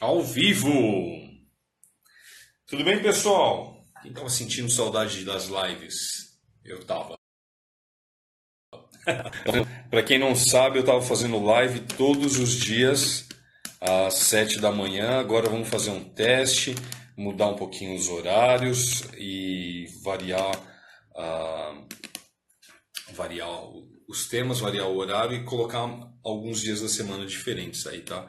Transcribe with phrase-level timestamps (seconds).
[0.00, 0.72] ao vivo.
[2.66, 3.86] Tudo bem, pessoal?
[4.00, 6.38] Quem estava sentindo saudade das lives?
[6.64, 7.18] Eu tava.
[9.90, 13.28] Para quem não sabe, eu estava fazendo live todos os dias
[13.78, 15.20] às 7 da manhã.
[15.20, 16.74] Agora vamos fazer um teste,
[17.14, 20.56] mudar um pouquinho os horários e variar,
[21.14, 21.86] uh,
[23.12, 23.50] variar
[24.08, 25.86] os temas, variar o horário e colocar
[26.24, 28.26] alguns dias da semana diferentes aí, tá?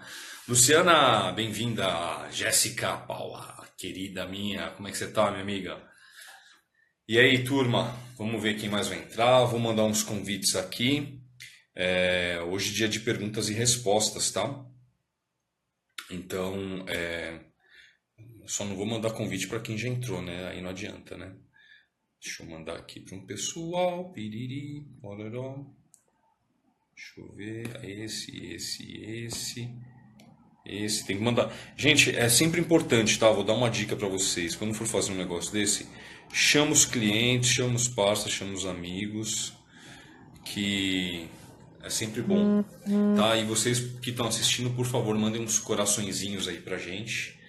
[0.52, 2.30] Luciana, bem-vinda.
[2.30, 5.82] Jéssica Paula, querida minha, como é que você tá, minha amiga?
[7.08, 9.46] E aí, turma, vamos ver quem mais vai entrar.
[9.46, 11.24] Vou mandar uns convites aqui.
[11.74, 14.66] É, hoje é dia de perguntas e respostas, tá?
[16.10, 17.46] Então, é,
[18.46, 20.50] só não vou mandar convite para quem já entrou, né?
[20.50, 21.34] Aí não adianta, né?
[22.22, 24.12] Deixa eu mandar aqui para um pessoal.
[24.12, 25.66] Piriri, ororó.
[26.94, 27.86] Deixa eu ver.
[27.86, 29.91] Esse, esse, esse.
[30.66, 31.52] Esse tem que mandar.
[31.76, 33.30] Gente, é sempre importante, tá?
[33.32, 34.56] Vou dar uma dica para vocês.
[34.56, 35.88] Quando for fazer um negócio desse,
[36.32, 39.54] chama os clientes, chama os parceiros, chama os amigos,
[40.46, 41.28] que
[41.84, 42.64] é sempre bom,
[43.16, 43.36] tá?
[43.38, 47.40] E vocês que estão assistindo, por favor, mandem uns coraçõezinhos aí pra gente,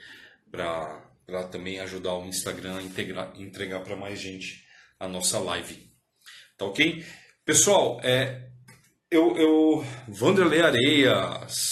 [0.51, 4.65] pra, pra também ajudar o Instagram a integrar, entregar para mais gente
[4.99, 5.93] a nossa live.
[6.57, 7.05] Tá ok?
[7.45, 8.49] Pessoal, é,
[9.11, 11.72] eu, eu Vanderlei Areias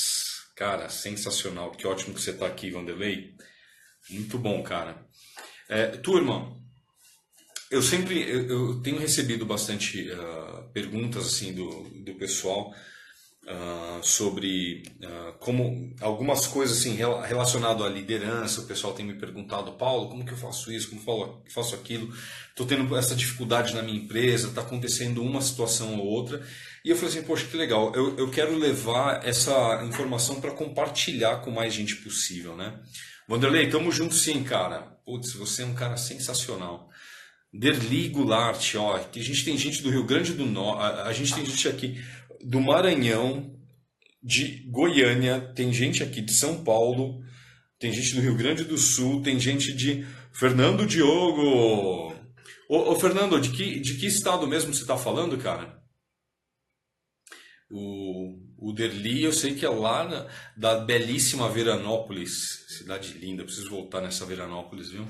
[0.61, 1.71] Cara, sensacional.
[1.71, 3.35] Que ótimo que você está aqui, Vanderlei.
[4.11, 5.07] Muito bom, cara.
[5.67, 6.55] É, turma,
[7.71, 12.75] eu sempre eu, eu tenho recebido bastante uh, perguntas assim do, do pessoal
[13.45, 18.61] uh, sobre uh, como algumas coisas assim relacionado à liderança.
[18.61, 20.91] O pessoal tem me perguntado, Paulo, como que eu faço isso?
[20.91, 22.15] Como eu faço aquilo?
[22.51, 24.49] Estou tendo essa dificuldade na minha empresa.
[24.49, 26.47] Está acontecendo uma situação ou outra
[26.85, 31.37] e eu falei assim, poxa, que legal, eu, eu quero levar essa informação para compartilhar
[31.39, 32.81] com mais gente possível, né?
[33.29, 34.81] Wanderlei, tamo junto sim, cara.
[35.05, 36.89] Putz, você é um cara sensacional.
[37.53, 41.13] Derli Goulart, ó, que a gente tem gente do Rio Grande do Norte, a, a
[41.13, 42.01] gente tem gente aqui
[42.43, 43.57] do Maranhão,
[44.23, 47.23] de Goiânia, tem gente aqui de São Paulo,
[47.79, 52.15] tem gente do Rio Grande do Sul, tem gente de Fernando Diogo.
[52.69, 55.80] Ô, ô Fernando, de que, de que estado mesmo você está falando, cara?
[57.71, 60.27] O, o Derli, eu sei que é lá na,
[60.57, 65.07] da belíssima Veranópolis, cidade linda, preciso voltar nessa Veranópolis, viu?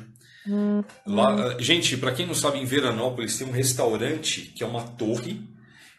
[0.46, 4.82] Hum, lá, Gente, para quem não sabe, em Veranópolis tem um restaurante que é uma
[4.82, 5.48] torre,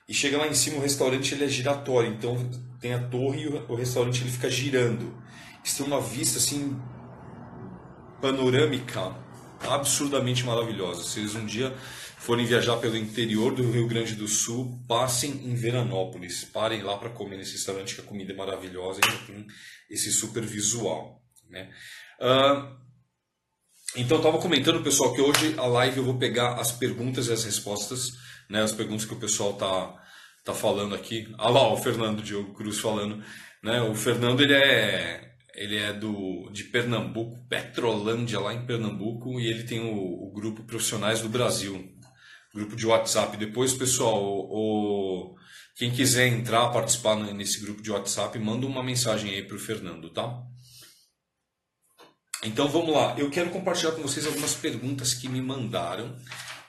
[0.07, 2.37] e chega lá em cima o restaurante ele é giratório, então
[2.79, 5.15] tem a torre e o, o restaurante ele fica girando.
[5.63, 6.79] Isso tem uma vista assim
[8.21, 9.15] panorâmica
[9.69, 11.03] absurdamente maravilhosa.
[11.03, 11.73] Vocês um dia
[12.21, 16.43] forem viajar pelo interior do Rio Grande do Sul, passem em Veranópolis.
[16.43, 19.47] Parem lá para comer nesse restaurante, que a comida é maravilhosa e tem
[19.89, 21.19] esse super visual.
[21.49, 21.71] Né?
[22.21, 22.77] Uh,
[23.97, 27.43] então, estava comentando, pessoal, que hoje a live eu vou pegar as perguntas e as
[27.43, 28.11] respostas,
[28.47, 29.91] né, as perguntas que o pessoal tá,
[30.45, 31.27] tá falando aqui.
[31.39, 33.23] Ah lá, o Fernando Diogo Cruz falando.
[33.63, 33.81] Né?
[33.81, 39.63] O Fernando ele é, ele é do, de Pernambuco, Petrolândia, lá em Pernambuco, e ele
[39.63, 41.99] tem o, o grupo Profissionais do Brasil
[42.53, 43.37] grupo de WhatsApp.
[43.37, 45.35] Depois, pessoal, o,
[45.75, 50.09] quem quiser entrar, participar nesse grupo de WhatsApp, manda uma mensagem aí para o Fernando,
[50.09, 50.41] tá?
[52.43, 53.15] Então vamos lá.
[53.17, 56.17] Eu quero compartilhar com vocês algumas perguntas que me mandaram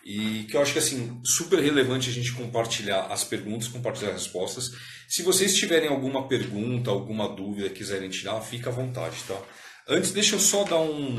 [0.04, 4.22] e que eu acho que assim super relevante a gente compartilhar as perguntas, compartilhar as
[4.22, 4.72] respostas.
[5.08, 9.40] Se vocês tiverem alguma pergunta, alguma dúvida, quiserem tirar, fica à vontade, tá?
[9.88, 11.18] Antes, deixa eu só dar um,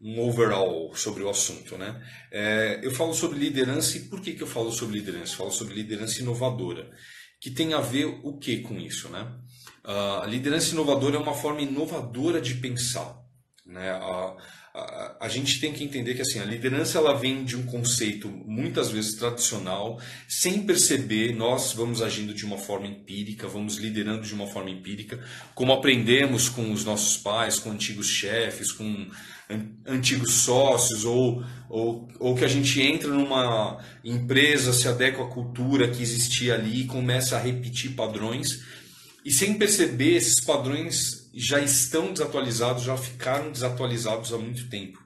[0.00, 1.76] um overall sobre o assunto.
[1.76, 2.00] Né?
[2.30, 5.34] É, eu falo sobre liderança e por que, que eu falo sobre liderança?
[5.34, 6.90] Eu falo sobre liderança inovadora,
[7.40, 9.08] que tem a ver o que com isso?
[9.08, 9.26] Né?
[9.84, 13.18] A liderança inovadora é uma forma inovadora de pensar.
[13.66, 13.90] Né?
[13.90, 14.36] A,
[14.74, 18.28] a, a, gente tem que entender que assim, a liderança ela vem de um conceito
[18.28, 24.34] muitas vezes tradicional, sem perceber, nós vamos agindo de uma forma empírica, vamos liderando de
[24.34, 25.22] uma forma empírica,
[25.54, 29.08] como aprendemos com os nossos pais, com antigos chefes, com
[29.86, 35.88] antigos sócios ou, ou, ou que a gente entra numa empresa, se adequa à cultura
[35.88, 38.62] que existia ali e começa a repetir padrões
[39.24, 44.98] e sem perceber esses padrões já estão desatualizados, já ficaram desatualizados há muito tempo.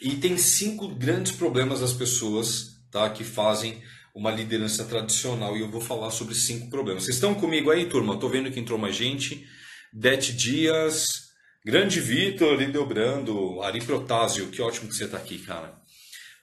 [0.00, 3.82] E tem cinco grandes problemas das pessoas tá, que fazem
[4.14, 7.04] uma liderança tradicional e eu vou falar sobre cinco problemas.
[7.04, 8.14] Vocês estão comigo aí, turma?
[8.14, 9.46] Estou vendo que entrou mais gente.
[9.92, 11.31] Dete Dias,
[11.64, 15.80] Grande Vitor, Lideobrando, Ari Protásio, que ótimo que você está aqui, cara.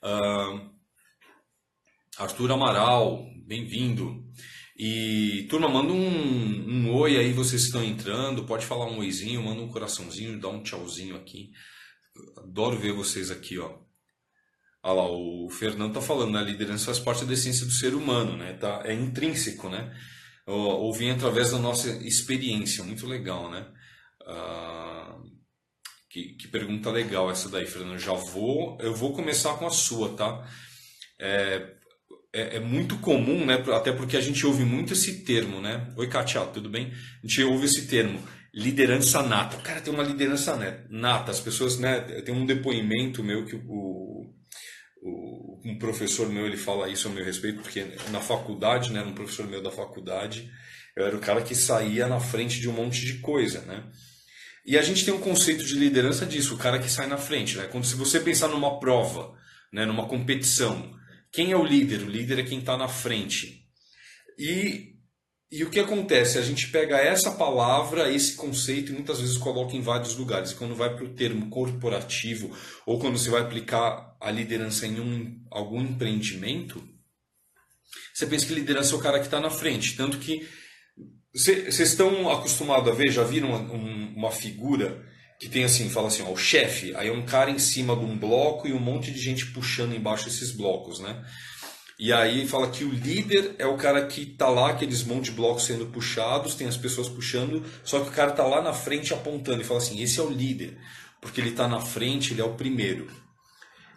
[0.02, 0.72] Uh,
[2.18, 4.24] Arthur Amaral, bem-vindo.
[4.78, 8.46] E, turma, manda um, um oi aí, vocês estão entrando.
[8.46, 11.52] Pode falar um oizinho, manda um coraçãozinho, dá um tchauzinho aqui.
[12.38, 13.78] Adoro ver vocês aqui, ó.
[14.82, 16.40] Olha lá, o Fernando tá falando, né?
[16.40, 18.54] A liderança faz parte da essência do ser humano, né?
[18.54, 19.94] Tá, é intrínseco, né?
[20.48, 23.70] Ou vem através da nossa experiência, muito legal, né?
[24.30, 25.18] Ah,
[26.10, 27.98] que, que pergunta legal essa daí, Fernando.
[27.98, 30.48] Já vou, eu vou começar com a sua, tá?
[31.20, 31.74] É,
[32.34, 33.64] é, é, muito comum, né?
[33.74, 35.92] Até porque a gente ouve muito esse termo, né?
[35.96, 36.92] Oi, Katia, tudo bem?
[37.24, 38.20] A gente ouve esse termo,
[38.54, 39.58] liderança nata.
[39.58, 40.56] O cara tem uma liderança
[40.90, 41.32] nata.
[41.32, 42.00] As pessoas, né?
[42.22, 44.32] Tem um depoimento meu que o,
[45.02, 49.02] o, um professor meu ele fala isso a meu respeito, porque na faculdade, né?
[49.02, 50.52] Um professor meu da faculdade,
[50.96, 53.84] eu era o cara que saía na frente de um monte de coisa, né?
[54.66, 57.58] E a gente tem um conceito de liderança disso, o cara que sai na frente,
[57.58, 57.68] né?
[57.68, 59.34] Quando se você pensar numa prova,
[59.72, 59.86] né?
[59.86, 60.98] Numa competição
[61.32, 62.02] quem é o líder?
[62.02, 63.68] O líder é quem está na frente.
[64.38, 64.96] E,
[65.52, 66.38] e o que acontece?
[66.38, 70.54] A gente pega essa palavra, esse conceito, e muitas vezes coloca em vários lugares.
[70.54, 75.46] Quando vai para o termo corporativo, ou quando você vai aplicar a liderança em um,
[75.52, 76.84] algum empreendimento,
[78.14, 79.96] você pensa que liderança é o cara que está na frente.
[79.96, 80.48] Tanto que
[81.34, 83.74] vocês estão acostumados a ver, já viram uma,
[84.16, 85.06] uma figura
[85.40, 88.04] que tem assim, fala assim, ó, o chefe, aí é um cara em cima de
[88.04, 91.24] um bloco e um monte de gente puxando embaixo esses blocos, né?
[91.98, 95.32] E aí fala que o líder é o cara que tá lá, aqueles monte de
[95.32, 99.14] blocos sendo puxados, tem as pessoas puxando, só que o cara tá lá na frente
[99.14, 100.78] apontando e fala assim, esse é o líder,
[101.22, 103.08] porque ele tá na frente, ele é o primeiro.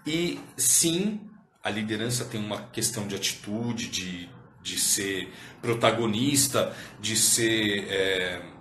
[0.07, 1.21] E sim,
[1.63, 4.29] a liderança tem uma questão de atitude, de,
[4.63, 5.29] de ser
[5.61, 7.87] protagonista, de ser...
[7.89, 8.53] É,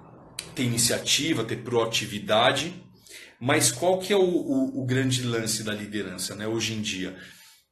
[0.53, 2.73] ter iniciativa, ter proatividade,
[3.39, 7.17] mas qual que é o, o, o, grande lance da liderança né, hoje em dia?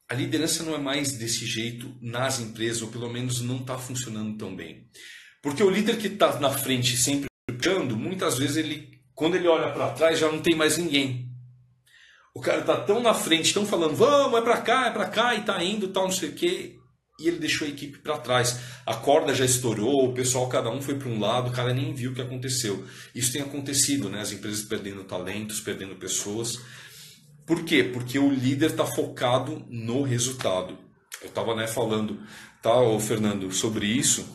[0.10, 4.38] A liderança não é mais desse jeito nas empresas, ou pelo menos não está funcionando
[4.38, 4.88] tão bem.
[5.42, 9.72] Porque o líder que está na frente sempre puxando, muitas vezes ele, quando ele olha
[9.72, 11.30] para trás, já não tem mais ninguém.
[12.34, 15.36] O cara está tão na frente, tão falando, vamos, é para cá, é para cá,
[15.36, 16.79] e está indo, tal, não sei o quê
[17.20, 18.60] e ele deixou a equipe para trás.
[18.86, 21.94] A corda já estourou, o pessoal, cada um foi para um lado, o cara nem
[21.94, 22.86] viu o que aconteceu.
[23.14, 24.22] Isso tem acontecido, né?
[24.22, 26.60] As empresas perdendo talentos, perdendo pessoas.
[27.46, 27.84] Por quê?
[27.84, 30.78] Porque o líder está focado no resultado.
[31.22, 32.20] Eu estava né, falando,
[32.62, 34.26] tá, Fernando, sobre isso,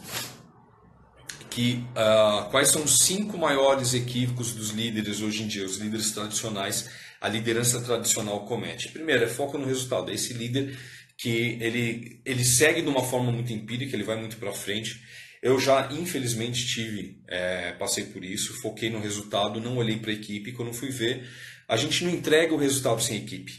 [1.48, 6.10] que uh, quais são os cinco maiores equívocos dos líderes hoje em dia, os líderes
[6.10, 6.90] tradicionais,
[7.20, 8.88] a liderança tradicional comete.
[8.88, 10.10] Primeiro, é foco no resultado.
[10.10, 10.76] Esse líder
[11.16, 15.00] que ele, ele segue de uma forma muito empírica, ele vai muito para frente.
[15.43, 20.14] Eu já, infelizmente, tive, é, passei por isso, foquei no resultado, não olhei para a
[20.14, 20.52] equipe.
[20.52, 21.28] Quando fui ver,
[21.69, 23.52] a gente não entrega o resultado sem equipe.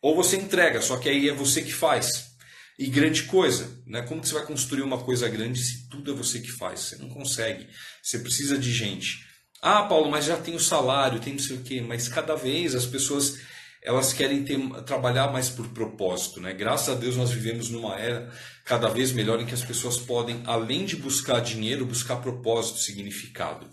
[0.00, 2.36] Ou você entrega, só que aí é você que faz.
[2.78, 4.02] E grande coisa, né?
[4.02, 6.80] Como que você vai construir uma coisa grande se tudo é você que faz?
[6.80, 7.66] Você não consegue.
[8.02, 9.24] Você precisa de gente.
[9.62, 11.80] Ah, Paulo, mas já tem o salário, tem não sei o quê.
[11.80, 13.38] Mas cada vez as pessoas
[13.86, 16.40] elas querem ter, trabalhar mais por propósito.
[16.40, 16.52] Né?
[16.52, 18.30] Graças a Deus nós vivemos numa era
[18.64, 23.70] cada vez melhor em que as pessoas podem, além de buscar dinheiro, buscar propósito, significado.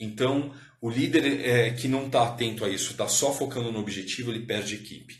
[0.00, 4.30] Então, o líder é, que não está atento a isso, está só focando no objetivo,
[4.30, 5.14] ele perde equipe.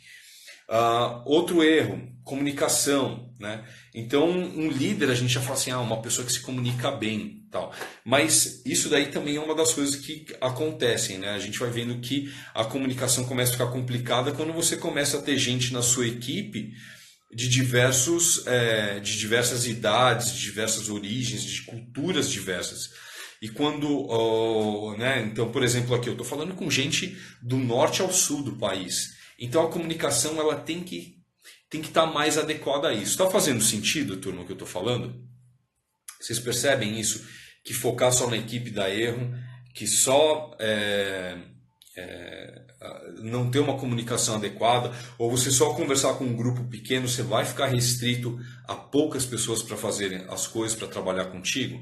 [0.71, 3.31] Uh, outro erro, comunicação.
[3.38, 3.62] Né?
[3.94, 7.44] Então, um líder, a gente já fala assim, ah, uma pessoa que se comunica bem
[7.54, 7.72] tal.
[8.04, 11.30] Mas isso daí também é uma das coisas que acontecem, né?
[11.30, 15.23] A gente vai vendo que a comunicação começa a ficar complicada quando você começa a
[15.23, 16.73] ter gente na sua equipe
[17.32, 22.90] de diversos, é, de diversas idades, de diversas origens, de culturas diversas.
[23.40, 25.23] E quando, né?
[25.23, 29.14] Então, por exemplo, aqui eu estou falando com gente do norte ao sul do país.
[29.38, 31.14] Então a comunicação ela tem que
[31.70, 33.12] tem que estar tá mais adequada a isso.
[33.12, 35.25] Está fazendo sentido, turma, o que eu estou falando?
[36.20, 37.26] Vocês percebem isso?
[37.64, 39.35] Que focar só na equipe dá erro,
[39.73, 41.37] que só é,
[41.97, 42.62] é,
[43.23, 47.44] não ter uma comunicação adequada, ou você só conversar com um grupo pequeno, você vai
[47.44, 51.80] ficar restrito a poucas pessoas para fazerem as coisas, para trabalhar contigo.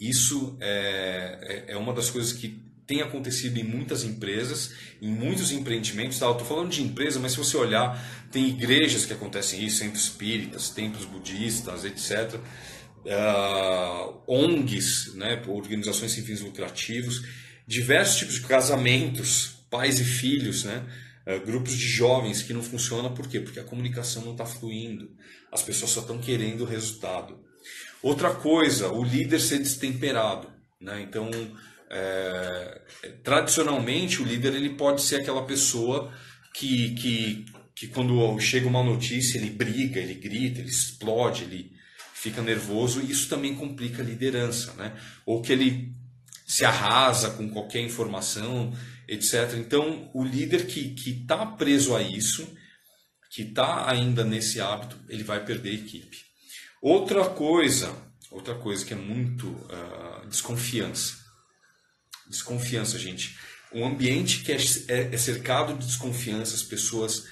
[0.00, 4.72] Isso é, é, é uma das coisas que tem acontecido em muitas empresas,
[5.02, 6.18] em muitos empreendimentos.
[6.18, 6.30] Tá?
[6.30, 10.70] Estou falando de empresa, mas se você olhar, tem igrejas que acontecem isso, centros espíritas,
[10.70, 12.40] templos budistas, etc
[13.04, 17.22] uh, ONGs, né, organizações sem fins lucrativos,
[17.66, 20.84] diversos tipos de casamentos, pais e filhos, né,
[21.26, 23.40] uh, grupos de jovens que não funcionam, por quê?
[23.40, 25.10] Porque a comunicação não está fluindo,
[25.52, 27.38] as pessoas só estão querendo o resultado.
[28.02, 30.48] Outra coisa, o líder ser destemperado.
[30.80, 31.02] Né?
[31.02, 31.30] Então,
[31.90, 32.80] é,
[33.24, 36.12] tradicionalmente, o líder ele pode ser aquela pessoa
[36.54, 41.77] que, que, que quando chega uma notícia, ele briga, ele grita, ele explode, ele
[42.20, 44.98] fica nervoso e isso também complica a liderança, né?
[45.24, 45.94] Ou que ele
[46.46, 48.74] se arrasa com qualquer informação,
[49.06, 49.54] etc.
[49.56, 52.48] Então, o líder que está preso a isso,
[53.30, 56.18] que está ainda nesse hábito, ele vai perder a equipe.
[56.82, 57.94] Outra coisa,
[58.30, 61.18] outra coisa que é muito uh, desconfiança.
[62.28, 63.38] Desconfiança, gente.
[63.72, 64.56] Um ambiente que é,
[64.88, 67.26] é, é cercado de desconfiança, as pessoas,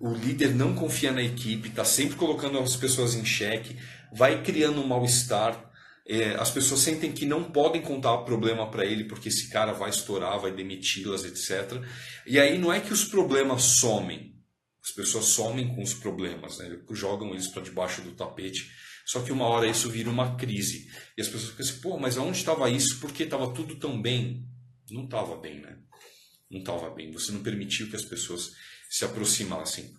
[0.00, 3.76] o líder não confia na equipe, está sempre colocando as pessoas em xeque,
[4.12, 5.70] vai criando um mal-estar.
[6.06, 9.72] É, as pessoas sentem que não podem contar o problema para ele porque esse cara
[9.72, 11.80] vai estourar, vai demiti-las, etc.
[12.26, 14.34] E aí não é que os problemas somem,
[14.82, 16.76] as pessoas somem com os problemas, né?
[16.90, 18.70] jogam eles para debaixo do tapete.
[19.04, 20.88] Só que uma hora isso vira uma crise.
[21.16, 22.98] E as pessoas pensam, pô, mas aonde estava isso?
[23.00, 24.46] Porque estava tudo tão bem.
[24.90, 25.78] Não estava bem, né?
[26.50, 27.10] Não estava bem.
[27.12, 28.52] Você não permitiu que as pessoas
[28.88, 29.92] se aproximassem.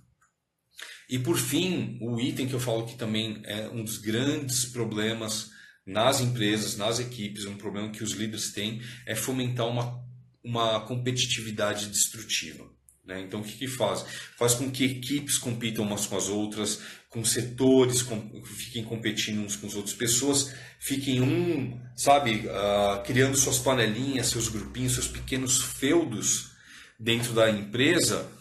[1.10, 5.51] E por fim, o item que eu falo que também é um dos grandes problemas
[5.86, 10.01] nas empresas, nas equipes, um problema que os líderes têm é fomentar uma,
[10.43, 12.65] uma competitividade destrutiva.
[13.05, 13.22] Né?
[13.22, 14.05] Então, o que, que faz?
[14.38, 16.79] Faz com que equipes compitam umas com as outras,
[17.10, 23.38] com setores com, fiquem competindo uns com os outros, pessoas fiquem um, sabe, uh, criando
[23.38, 26.51] suas panelinhas, seus grupinhos, seus pequenos feudos
[26.98, 28.31] dentro da empresa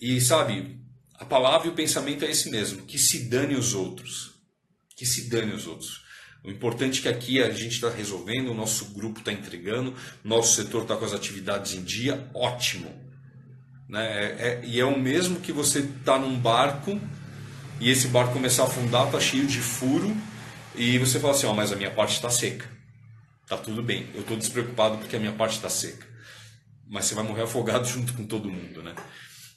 [0.00, 0.81] e, sabe,
[1.22, 4.32] a palavra e o pensamento é esse mesmo, que se dane os outros,
[4.96, 6.02] que se dane os outros.
[6.42, 10.56] O importante é que aqui a gente está resolvendo, o nosso grupo está entregando, nosso
[10.56, 12.92] setor está com as atividades em dia, ótimo.
[13.88, 14.04] Né?
[14.04, 17.00] É, é, e é o mesmo que você está num barco
[17.80, 20.16] e esse barco começar a afundar, está cheio de furo,
[20.74, 22.68] e você fala assim: ó, mas a minha parte está seca.
[23.46, 26.04] Tá tudo bem, eu estou despreocupado porque a minha parte está seca.
[26.90, 28.96] Mas você vai morrer afogado junto com todo mundo, né?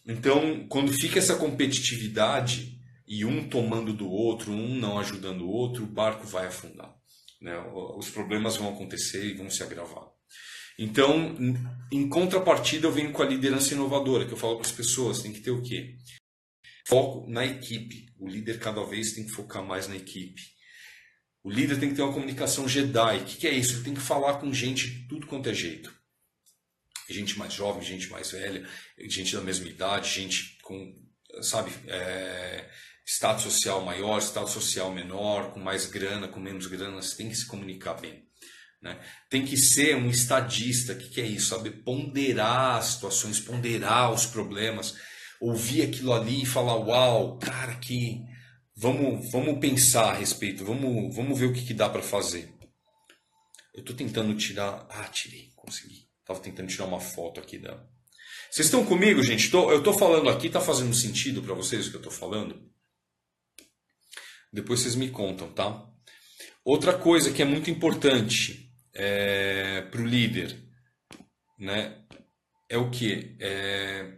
[0.08, 5.84] Então, quando fica essa competitividade e um tomando do outro, um não ajudando o outro,
[5.84, 6.96] o barco vai afundar.
[7.42, 7.58] Né?
[7.98, 10.08] Os problemas vão acontecer e vão se agravar.
[10.78, 11.36] Então,
[11.92, 15.32] em contrapartida, eu venho com a liderança inovadora, que eu falo para as pessoas, tem
[15.32, 15.96] que ter o quê?
[16.88, 18.14] Foco na equipe.
[18.20, 20.42] O líder cada vez tem que focar mais na equipe.
[21.44, 23.20] O líder tem que ter uma comunicação Jedi.
[23.20, 23.76] O que, é isso?
[23.76, 25.95] Ele tem que falar com gente de tudo quanto é jeito.
[27.10, 30.94] Gente mais jovem, gente mais velha, gente da mesma idade, gente com,
[31.42, 32.68] sabe, é,
[33.06, 37.02] status social maior, status social menor, com mais grana, com menos grana.
[37.02, 38.26] Você tem que se comunicar bem.
[38.82, 39.00] Né?
[39.30, 40.94] Tem que ser um estadista.
[40.94, 41.50] O que, que é isso?
[41.50, 44.96] Saber ponderar as situações, ponderar os problemas,
[45.40, 48.24] ouvir aquilo ali e falar: Uau, cara, que.
[48.78, 52.54] Vamos, vamos pensar a respeito, vamos, vamos ver o que, que dá para fazer.
[53.74, 54.86] Eu estou tentando tirar.
[54.90, 56.05] Ah, tirei, consegui.
[56.26, 57.80] Estava tentando tirar uma foto aqui da.
[58.50, 59.52] Vocês estão comigo, gente?
[59.52, 62.68] Tô, eu estou falando aqui, está fazendo sentido para vocês o que eu estou falando?
[64.52, 65.88] Depois vocês me contam, tá?
[66.64, 70.68] Outra coisa que é muito importante é, para o líder,
[71.60, 72.04] né?
[72.68, 73.38] É o que?
[73.40, 74.18] É...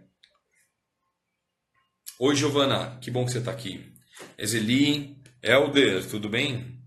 [2.20, 3.94] Oi, Giovana, que bom que você está aqui.
[4.38, 6.82] Ezeli, Elder, tudo bem?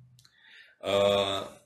[0.80, 1.59] Uh,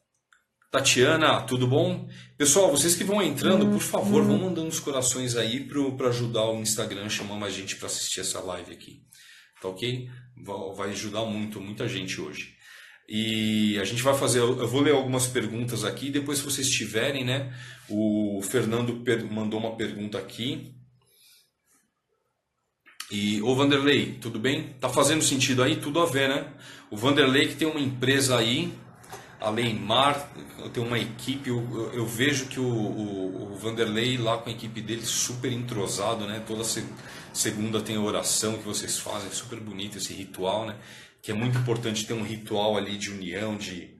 [0.74, 2.08] Tatiana, tudo bom?
[2.36, 6.60] Pessoal, vocês que vão entrando, por favor, vão mandando os corações aí para ajudar o
[6.60, 9.00] Instagram chamar mais gente para assistir essa live aqui.
[9.62, 10.10] Tá ok?
[10.76, 12.56] Vai ajudar muito, muita gente hoje.
[13.08, 17.24] E a gente vai fazer, eu vou ler algumas perguntas aqui, depois se vocês tiverem,
[17.24, 17.56] né?
[17.88, 19.00] O Fernando
[19.30, 20.74] mandou uma pergunta aqui.
[23.12, 24.74] E o Vanderlei, tudo bem?
[24.80, 25.76] Tá fazendo sentido aí?
[25.76, 26.52] Tudo a ver, né?
[26.90, 28.74] O Vanderlei que tem uma empresa aí,
[29.44, 30.32] além Mar,
[30.72, 34.80] tem uma equipe, eu, eu, vejo que o, o, o, Vanderlei lá com a equipe
[34.80, 36.42] dele super entrosado, né?
[36.46, 36.64] Toda
[37.32, 40.76] segunda tem a oração que vocês fazem, super bonito esse ritual, né?
[41.24, 43.96] que é muito importante ter um ritual ali de união, de,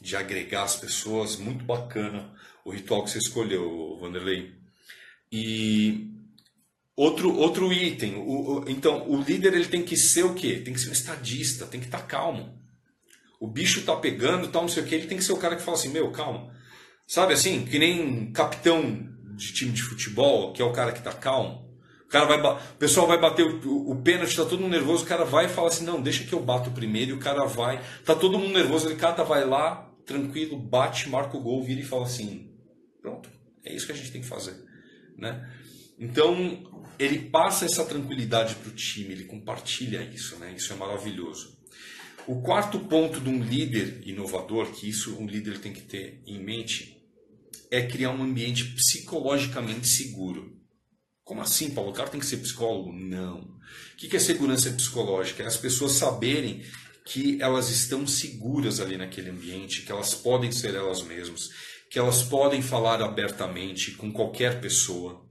[0.00, 1.36] de agregar as pessoas.
[1.36, 2.32] Muito bacana
[2.64, 4.54] o ritual que você escolheu, Vanderlei.
[5.30, 6.10] E
[6.96, 10.62] outro, outro item, o, então o líder ele tem que ser o quê?
[10.64, 12.58] Tem que ser um estadista, tem que estar calmo.
[13.42, 15.56] O bicho tá pegando, tal, não sei o que, ele tem que ser o cara
[15.56, 16.50] que fala assim, meu, calma.
[17.06, 21.12] Sabe assim, que nem capitão de time de futebol, que é o cara que tá
[21.12, 21.72] calmo
[22.12, 25.24] cara vai, o pessoal vai bater o, o, pênalti, tá todo mundo nervoso, o cara
[25.24, 28.14] vai e fala assim, não, deixa que eu bato primeiro, e o cara vai, tá
[28.14, 32.04] todo mundo nervoso, ele cata, vai lá, tranquilo, bate, marca o gol, vira e fala
[32.04, 32.52] assim,
[33.00, 33.30] pronto,
[33.64, 34.54] é isso que a gente tem que fazer,
[35.16, 35.50] né?
[35.98, 40.52] Então, ele passa essa tranquilidade para o time, ele compartilha isso, né?
[40.54, 41.61] Isso é maravilhoso.
[42.32, 46.42] O quarto ponto de um líder inovador, que isso um líder tem que ter em
[46.42, 46.96] mente,
[47.70, 50.58] é criar um ambiente psicologicamente seguro.
[51.22, 51.90] Como assim, Paulo?
[51.90, 52.90] O cara tem que ser psicólogo?
[52.90, 53.40] Não.
[53.42, 55.42] O que é segurança psicológica?
[55.42, 56.64] É as pessoas saberem
[57.04, 61.50] que elas estão seguras ali naquele ambiente, que elas podem ser elas mesmas,
[61.90, 65.22] que elas podem falar abertamente com qualquer pessoa,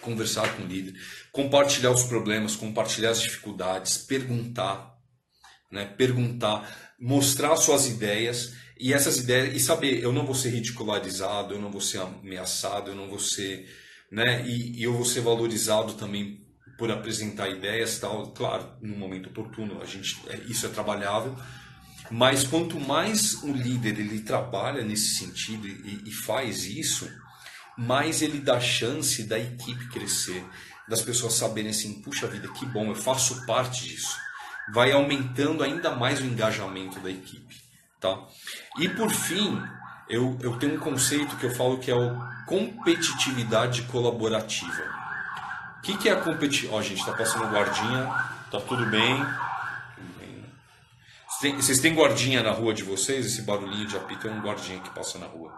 [0.00, 0.94] conversar com o líder,
[1.32, 4.93] compartilhar os problemas, compartilhar as dificuldades, perguntar,
[5.70, 5.84] né?
[5.84, 11.60] perguntar, mostrar suas ideias e essas ideias e saber, eu não vou ser ridicularizado, eu
[11.60, 13.68] não vou ser ameaçado, eu não vou ser,
[14.10, 14.46] né?
[14.46, 16.44] E, e eu vou ser valorizado também
[16.76, 21.36] por apresentar ideias tal, claro, no momento oportuno, a gente é, isso é trabalhável,
[22.10, 27.08] mas quanto mais o líder ele trabalha nesse sentido e, e faz isso,
[27.78, 30.44] mais ele dá chance da equipe crescer,
[30.88, 34.16] das pessoas saberem assim, puxa vida, que bom, eu faço parte disso.
[34.72, 37.56] Vai aumentando ainda mais o engajamento da equipe,
[38.00, 38.18] tá?
[38.78, 39.62] E por fim,
[40.08, 42.16] eu, eu tenho um conceito que eu falo que é o
[42.46, 45.04] competitividade colaborativa
[45.84, 46.74] que, que é a competição?
[46.74, 48.06] Ó, gente, tá passando guardinha,
[48.50, 49.24] tá tudo bem.
[51.56, 53.26] Vocês têm guardinha na rua de vocês?
[53.26, 55.52] Esse barulhinho de apito é um guardinha que passa na rua.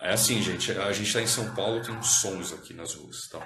[0.00, 0.72] É assim, gente.
[0.72, 3.40] A gente está em São Paulo, tem uns sons aqui nas ruas, tá?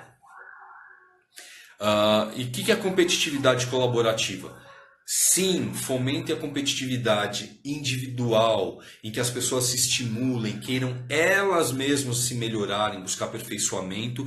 [1.83, 4.57] Uh, e o que, que é competitividade colaborativa?
[5.05, 12.37] Sim, fomente a competitividade individual, em que as pessoas se estimulem, queiram elas mesmas se
[12.37, 14.25] melhorarem, buscar aperfeiçoamento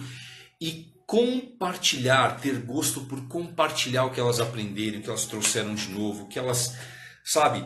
[0.59, 5.87] e compartilhar, ter gosto por compartilhar o que elas aprenderam, o que elas trouxeram de
[5.91, 6.75] novo, o que elas,
[7.23, 7.63] sabe?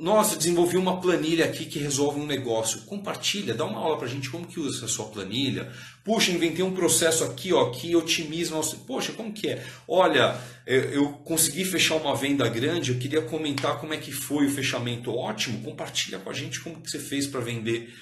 [0.00, 2.82] Nossa, desenvolvi uma planilha aqui que resolve um negócio.
[2.82, 5.70] Compartilha, dá uma aula pra gente como que usa essa sua planilha.
[6.04, 8.78] Puxa, inventei um processo aqui, ó, que otimiza nosso...
[8.86, 9.64] Poxa, como que é?
[9.86, 14.50] Olha, eu consegui fechar uma venda grande, eu queria comentar como é que foi o
[14.50, 15.14] fechamento.
[15.14, 17.92] Ótimo, compartilha com a gente como que você fez para vender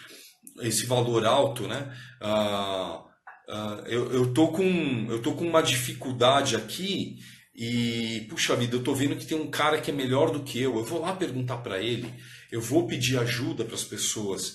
[0.61, 1.93] esse valor alto, né?
[2.21, 3.05] Ah,
[3.49, 7.17] Uh, eu, eu, tô com, eu tô com uma dificuldade aqui
[7.61, 10.63] e, puxa vida, eu tô vendo que tem um cara que é melhor do que
[10.63, 10.77] eu.
[10.77, 12.15] Eu vou lá perguntar para ele,
[12.53, 14.55] eu vou pedir ajuda para as pessoas.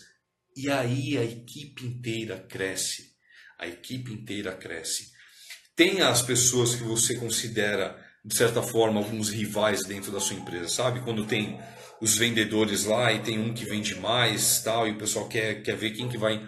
[0.55, 3.11] E aí a equipe inteira cresce.
[3.59, 5.11] A equipe inteira cresce.
[5.75, 10.69] Tem as pessoas que você considera, de certa forma, alguns rivais dentro da sua empresa,
[10.69, 11.01] sabe?
[11.01, 11.59] Quando tem
[11.99, 15.75] os vendedores lá e tem um que vende mais tal, e o pessoal quer, quer
[15.75, 16.41] ver quem que vai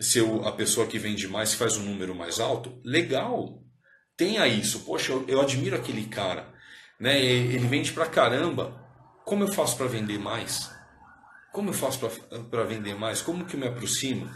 [0.00, 3.63] se a pessoa que vende mais faz um número mais alto, legal.
[4.16, 4.80] Tenha isso.
[4.80, 6.48] Poxa, eu, eu admiro aquele cara.
[6.98, 7.20] Né?
[7.22, 8.80] Ele vende pra caramba.
[9.24, 10.70] Como eu faço para vender mais?
[11.52, 11.98] Como eu faço
[12.50, 13.22] para vender mais?
[13.22, 14.28] Como que eu me aproximo?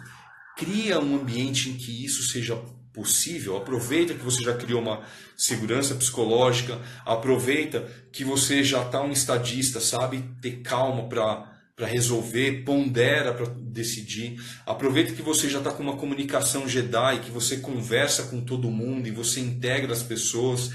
[0.57, 2.57] Cria um ambiente em que isso seja
[2.93, 3.57] possível.
[3.57, 5.05] Aproveita que você já criou uma
[5.37, 6.81] segurança psicológica.
[7.05, 13.47] Aproveita que você já está um estadista, sabe ter calma para para resolver, pondera para
[13.47, 14.43] decidir.
[14.67, 19.07] Aproveita que você já está com uma comunicação Jedi, que você conversa com todo mundo
[19.07, 20.73] e você integra as pessoas.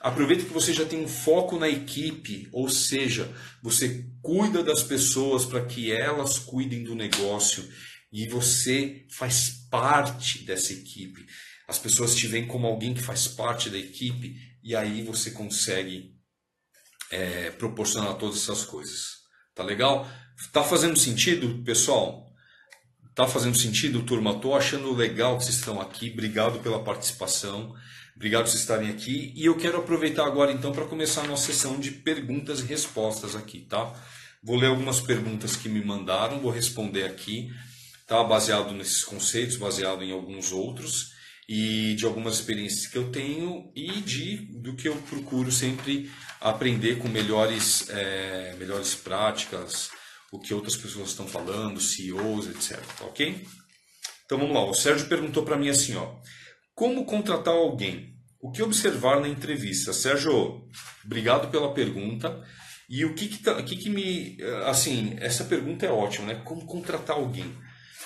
[0.00, 3.32] Aproveita que você já tem um foco na equipe, ou seja,
[3.62, 7.64] você cuida das pessoas para que elas cuidem do negócio
[8.12, 11.26] e você faz parte dessa equipe.
[11.68, 14.34] As pessoas te veem como alguém que faz parte da equipe
[14.64, 16.10] e aí você consegue
[17.08, 19.20] é, proporcionar todas essas coisas.
[19.54, 20.10] Tá legal?
[20.48, 22.26] Tá fazendo sentido, pessoal?
[23.14, 24.40] Tá fazendo sentido, turma?
[24.40, 26.10] Tô achando legal que vocês estão aqui.
[26.10, 27.74] Obrigado pela participação.
[28.16, 29.32] Obrigado por estarem aqui.
[29.36, 33.36] E eu quero aproveitar agora então para começar a nossa sessão de perguntas e respostas
[33.36, 33.94] aqui, tá?
[34.42, 37.50] Vou ler algumas perguntas que me mandaram, vou responder aqui,
[38.06, 38.24] tá?
[38.24, 41.12] Baseado nesses conceitos, baseado em alguns outros
[41.48, 46.98] e de algumas experiências que eu tenho e de do que eu procuro sempre aprender
[46.98, 49.90] com melhores, é, melhores práticas,
[50.30, 52.80] o que outras pessoas estão falando, CEOs, etc.
[52.98, 53.46] Tá ok?
[54.24, 54.64] Então vamos lá.
[54.64, 56.14] O Sérgio perguntou para mim assim, ó,
[56.74, 58.14] como contratar alguém?
[58.40, 59.92] O que observar na entrevista?
[59.92, 60.66] Sérgio,
[61.04, 62.42] obrigado pela pergunta.
[62.88, 66.42] E o que que, tá, que que me, assim, essa pergunta é ótima, né?
[66.44, 67.54] Como contratar alguém?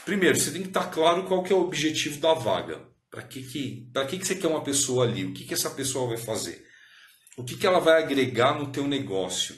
[0.04, 2.82] Primeiro, você tem que estar claro qual que é o objetivo da vaga.
[3.10, 5.24] Para que que, para que que você quer uma pessoa ali?
[5.24, 6.66] O que que essa pessoa vai fazer?
[7.37, 9.56] O que que ela vai agregar no teu negócio?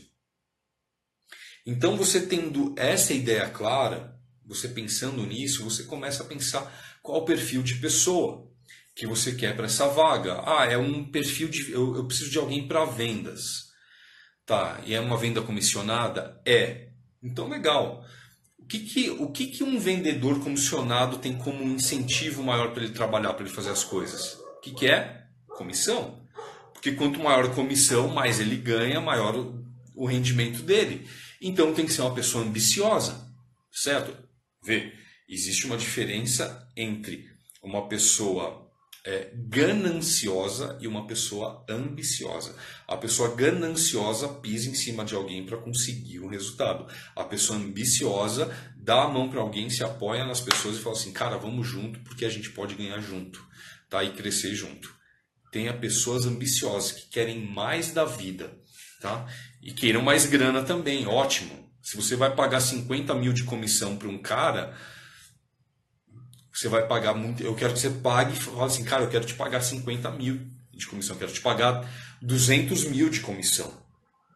[1.66, 7.24] Então, você tendo essa ideia clara, você pensando nisso, você começa a pensar qual o
[7.24, 8.48] perfil de pessoa
[8.94, 10.42] que você quer para essa vaga.
[10.46, 11.72] Ah, é um perfil de.
[11.72, 13.66] Eu, eu preciso de alguém para vendas.
[14.46, 16.40] Tá, e é uma venda comissionada?
[16.46, 16.88] É.
[17.20, 18.04] Então, legal.
[18.58, 22.92] O que, que, o que, que um vendedor comissionado tem como incentivo maior para ele
[22.92, 24.34] trabalhar, para ele fazer as coisas?
[24.56, 25.26] O que, que é?
[25.48, 26.20] Comissão.
[26.72, 31.08] Porque quanto maior a comissão, mais ele ganha, maior o, o rendimento dele.
[31.40, 33.28] Então tem que ser uma pessoa ambiciosa,
[33.72, 34.16] certo?
[34.64, 34.92] Vê,
[35.28, 37.26] existe uma diferença entre
[37.62, 38.66] uma pessoa
[39.04, 42.56] é, gananciosa e uma pessoa ambiciosa.
[42.88, 46.92] A pessoa gananciosa pisa em cima de alguém para conseguir um resultado.
[47.14, 51.12] A pessoa ambiciosa dá a mão para alguém, se apoia nas pessoas e fala assim:
[51.12, 53.46] cara, vamos junto porque a gente pode ganhar junto
[53.88, 54.02] tá?
[54.02, 54.94] e crescer junto.
[55.52, 58.52] Tenha pessoas ambiciosas que querem mais da vida
[59.00, 59.26] tá?
[59.66, 61.66] E queiram mais grana também, ótimo.
[61.82, 64.74] Se você vai pagar 50 mil de comissão para um cara
[66.56, 67.42] você vai pagar muito.
[67.42, 70.40] Eu quero que você pague e fale assim, cara, eu quero te pagar 50 mil
[70.72, 71.86] de comissão, eu quero te pagar
[72.22, 73.70] 200 mil de comissão.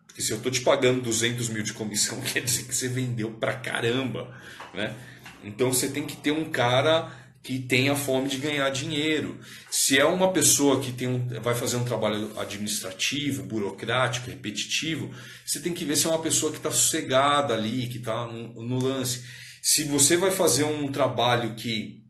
[0.06, 3.30] Porque se eu estou te pagando 200 mil de comissão, quer dizer que você vendeu
[3.32, 4.36] pra caramba,
[4.74, 4.94] né?
[5.42, 7.10] Então você tem que ter um cara
[7.42, 9.40] que tenha fome de ganhar dinheiro.
[9.70, 15.10] Se é uma pessoa que tem um, vai fazer um trabalho administrativo, burocrático, repetitivo,
[15.44, 18.62] você tem que ver se é uma pessoa que está sossegada ali, que está no,
[18.62, 19.24] no lance.
[19.62, 22.00] Se você vai fazer um trabalho que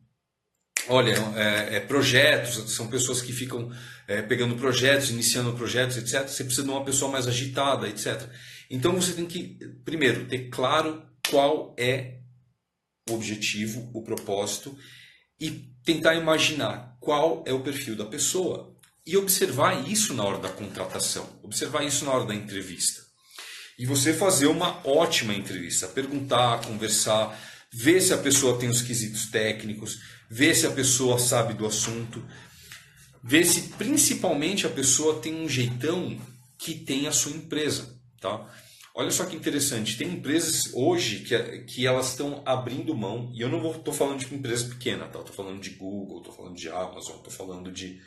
[0.88, 3.70] olha, é, é, projetos, são pessoas que ficam
[4.08, 6.26] é, pegando projetos, iniciando projetos, etc.
[6.26, 8.28] Você precisa de uma pessoa mais agitada, etc.
[8.68, 12.18] Então você tem que, primeiro, ter claro qual é
[13.08, 14.76] o objetivo, o propósito
[15.40, 15.50] e
[15.84, 18.76] tentar imaginar qual é o perfil da pessoa
[19.06, 23.00] e observar isso na hora da contratação, observar isso na hora da entrevista.
[23.78, 27.36] E você fazer uma ótima entrevista, perguntar, conversar,
[27.72, 29.98] ver se a pessoa tem os quesitos técnicos,
[30.30, 32.22] ver se a pessoa sabe do assunto,
[33.24, 36.20] ver se principalmente a pessoa tem um jeitão
[36.58, 38.46] que tem a sua empresa, tá?
[38.94, 43.48] Olha só que interessante, tem empresas hoje que, que elas estão abrindo mão, e eu
[43.48, 45.20] não estou falando de empresa pequena, tá?
[45.20, 48.00] Estou falando de Google, estou falando de Amazon, estou falando de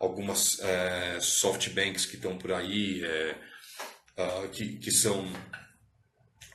[0.00, 3.36] algumas é, softbanks que estão por aí, é,
[4.18, 5.30] uh, que, que são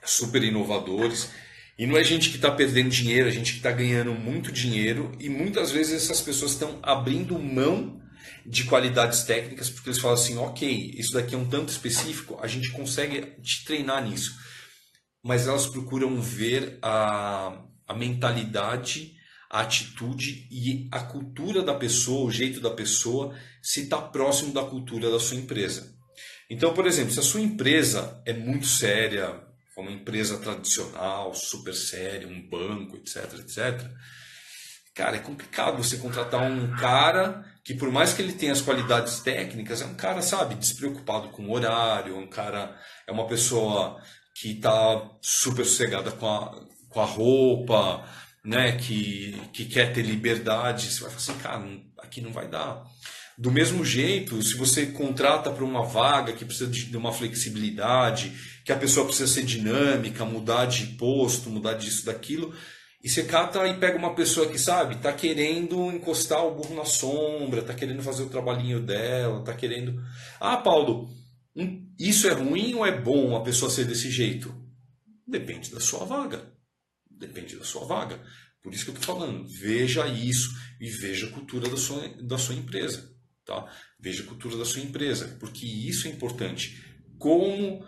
[0.04, 1.30] super inovadores
[1.78, 5.12] e não é gente que está perdendo dinheiro, é gente que está ganhando muito dinheiro
[5.20, 8.02] e muitas vezes essas pessoas estão abrindo mão
[8.46, 12.48] de qualidades técnicas porque eles falam assim, ok, isso daqui é um tanto específico, a
[12.48, 14.36] gente consegue te treinar nisso.
[15.24, 19.16] Mas elas procuram ver a, a mentalidade,
[19.50, 24.64] a atitude e a cultura da pessoa, o jeito da pessoa, se está próximo da
[24.64, 25.96] cultura da sua empresa.
[26.48, 29.42] Então, por exemplo, se a sua empresa é muito séria,
[29.76, 33.90] uma empresa tradicional, super séria, um banco, etc, etc.
[34.94, 39.22] Cara, é complicado você contratar um cara que, por mais que ele tenha as qualidades
[39.22, 44.00] técnicas, é um cara, sabe, despreocupado com o horário, um cara, é uma pessoa
[44.36, 48.08] que está super sossegada com a, com a roupa,
[48.44, 50.92] né, que, que quer ter liberdade.
[50.92, 52.84] Você vai falar assim, cara, aqui não vai dar.
[53.36, 58.32] Do mesmo jeito, se você contrata para uma vaga que precisa de uma flexibilidade,
[58.64, 62.54] que a pessoa precisa ser dinâmica, mudar de posto, mudar disso, daquilo,
[63.06, 66.86] e você cata e pega uma pessoa que, sabe, tá querendo encostar o burro na
[66.86, 70.04] sombra, tá querendo fazer o trabalhinho dela, tá querendo.
[70.40, 71.08] Ah, Paulo,
[72.00, 74.52] isso é ruim ou é bom a pessoa ser desse jeito?
[75.28, 76.52] Depende da sua vaga.
[77.08, 78.20] Depende da sua vaga.
[78.64, 80.50] Por isso que eu estou falando, veja isso
[80.82, 83.08] e veja a cultura da sua, da sua empresa.
[83.46, 83.72] Tá?
[84.00, 86.84] Veja a cultura da sua empresa, porque isso é importante.
[87.20, 87.86] Como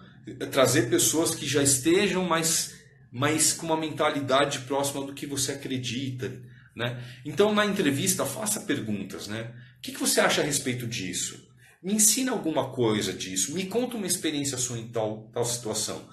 [0.52, 2.77] trazer pessoas que já estejam mais,
[3.12, 6.42] mais com uma mentalidade próxima do que você acredita.
[6.76, 7.04] Né?
[7.26, 9.28] Então, na entrevista, faça perguntas.
[9.28, 9.54] Né?
[9.78, 11.48] O que, que você acha a respeito disso?
[11.82, 13.54] Me ensina alguma coisa disso.
[13.54, 16.10] Me conta uma experiência sua em tal, tal situação.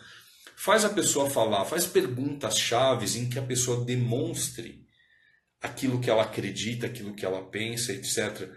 [0.57, 4.85] Faz a pessoa falar, faz perguntas chaves em que a pessoa demonstre
[5.61, 8.51] aquilo que ela acredita, aquilo que ela pensa, etc.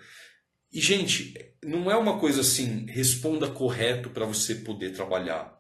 [0.72, 5.58] E, gente, não é uma coisa assim, responda correto para você poder trabalhar.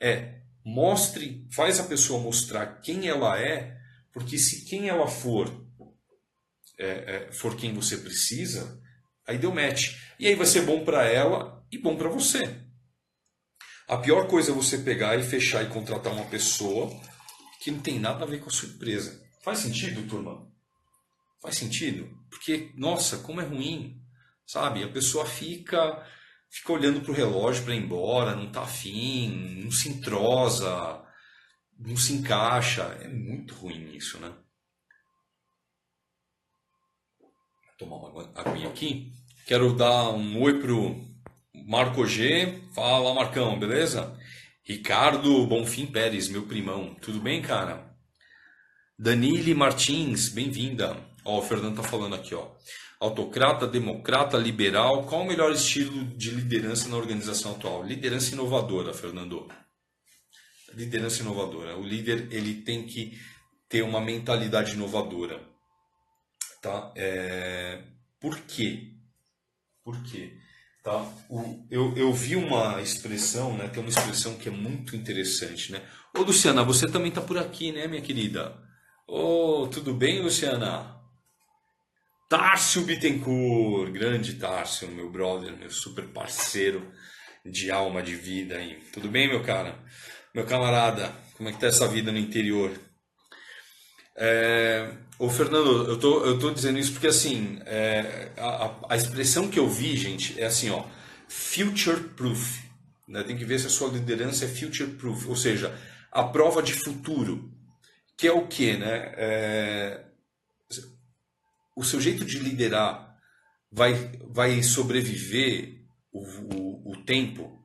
[0.00, 3.78] É, mostre, faz a pessoa mostrar quem ela é,
[4.12, 5.64] porque se quem ela for
[6.78, 8.82] é, é, for quem você precisa,
[9.26, 9.94] aí deu match.
[10.18, 12.60] E aí vai ser bom para ela e bom para você.
[13.86, 16.90] A pior coisa é você pegar e fechar e contratar uma pessoa
[17.62, 19.24] que não tem nada a ver com a sua empresa.
[19.44, 20.50] Faz sentido, turma?
[21.40, 22.10] Faz sentido?
[22.28, 24.02] Porque, nossa, como é ruim
[24.46, 24.84] sabe?
[24.84, 26.06] A pessoa fica
[26.50, 31.02] fica olhando para o relógio para ir embora, não está afim, não se entrosa,
[31.78, 32.82] não se encaixa.
[33.00, 34.32] É muito ruim isso, né?
[37.18, 39.12] Vou tomar uma aguinha aqui.
[39.46, 41.00] Quero dar um oi pro
[41.54, 42.62] Marco G.
[42.74, 44.18] Fala, Marcão, beleza?
[44.64, 46.94] Ricardo Bonfim Pérez, meu primão.
[46.96, 47.94] Tudo bem, cara?
[48.98, 50.96] Danile Martins, bem-vinda.
[51.24, 52.50] Ó, o Fernando tá falando aqui, ó.
[52.98, 57.84] Autocrata, democrata, liberal, qual o melhor estilo de liderança na organização atual?
[57.84, 59.46] Liderança inovadora, Fernando.
[60.72, 61.76] Liderança inovadora.
[61.76, 63.18] O líder ele tem que
[63.68, 65.40] ter uma mentalidade inovadora,
[66.62, 66.92] tá?
[66.96, 67.82] É...
[68.18, 68.92] Por quê?
[69.84, 70.38] Por quê?
[70.82, 71.04] Tá?
[71.28, 73.68] O, eu, eu vi uma expressão, né?
[73.68, 75.82] Tem uma expressão que é muito interessante, né?
[76.16, 78.56] Ô, Luciana, você também tá por aqui, né, minha querida?
[79.06, 80.95] Ô, tudo bem, Luciana?
[82.28, 86.92] Tárcio Bittencourt, grande Tárcio, meu brother, meu super parceiro
[87.44, 88.82] de alma, de vida aí.
[88.92, 89.78] Tudo bem, meu cara?
[90.34, 92.72] Meu camarada, como é que tá essa vida no interior?
[94.16, 94.90] É...
[95.20, 98.32] Ô, Fernando, eu tô, eu tô dizendo isso porque, assim, é...
[98.36, 100.84] a, a, expressão que eu vi, gente, é assim, ó,
[101.28, 102.60] future proof.
[103.06, 103.22] Né?
[103.22, 105.72] Tem que ver se a sua liderança é future proof, ou seja,
[106.10, 107.52] a prova de futuro.
[108.18, 109.12] Que é o que, né?
[109.16, 110.05] É
[111.76, 113.14] o seu jeito de liderar
[113.70, 113.92] vai,
[114.30, 117.62] vai sobreviver o, o, o tempo,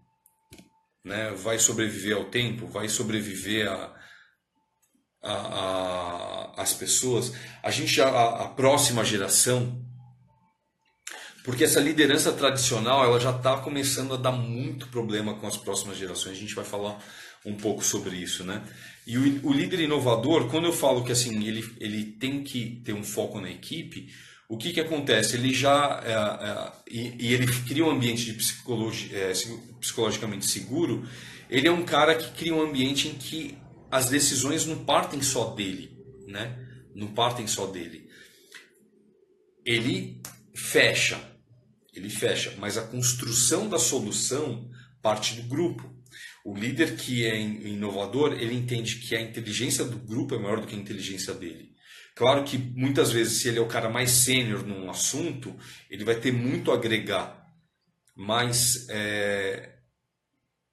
[1.04, 1.32] né?
[1.32, 3.96] vai sobreviver ao tempo, vai sobreviver a,
[5.24, 9.82] a, a, as pessoas, a gente, a, a próxima geração,
[11.44, 15.98] porque essa liderança tradicional ela já está começando a dar muito problema com as próximas
[15.98, 16.38] gerações.
[16.38, 17.02] A gente vai falar
[17.46, 18.64] um pouco sobre isso, né?
[19.06, 22.94] E o, o, líder inovador, quando eu falo que assim ele, ele tem que ter
[22.94, 24.10] um foco na equipe,
[24.48, 25.38] o que, que acontece?
[25.38, 29.32] Ele já é, é, e, e, ele cria um ambiente de é,
[29.80, 31.08] psicologicamente seguro.
[31.50, 33.58] Ele é um cara que cria um ambiente em que
[33.90, 36.58] as decisões não partem só dele, né?
[36.94, 38.10] Não partem só dele.
[39.66, 40.22] Ele
[40.54, 41.18] fecha,
[41.94, 44.70] ele fecha, mas a construção da solução
[45.02, 45.90] parte do grupo.
[46.44, 50.68] O líder que é inovador, ele entende que a inteligência do grupo é maior do
[50.68, 51.72] que a inteligência dele.
[52.16, 55.56] Claro que muitas vezes, se ele é o cara mais sênior num assunto,
[55.90, 57.46] ele vai ter muito a agregar,
[58.16, 59.76] mas é,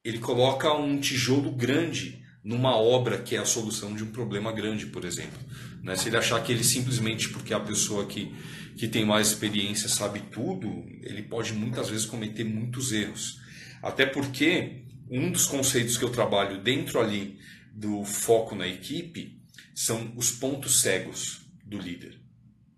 [0.05, 4.87] ele coloca um tijolo grande numa obra que é a solução de um problema grande,
[4.87, 5.39] por exemplo.
[5.83, 5.95] Né?
[5.97, 8.35] Se ele achar que ele simplesmente porque é a pessoa que,
[8.77, 13.39] que tem mais experiência sabe tudo, ele pode muitas vezes cometer muitos erros.
[13.83, 17.39] Até porque um dos conceitos que eu trabalho dentro ali
[17.73, 19.41] do foco na equipe
[19.75, 22.21] são os pontos cegos do líder.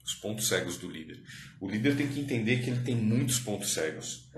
[0.04, 1.22] Os pontos cegos do líder.
[1.60, 4.28] O líder tem que entender que ele tem muitos pontos cegos.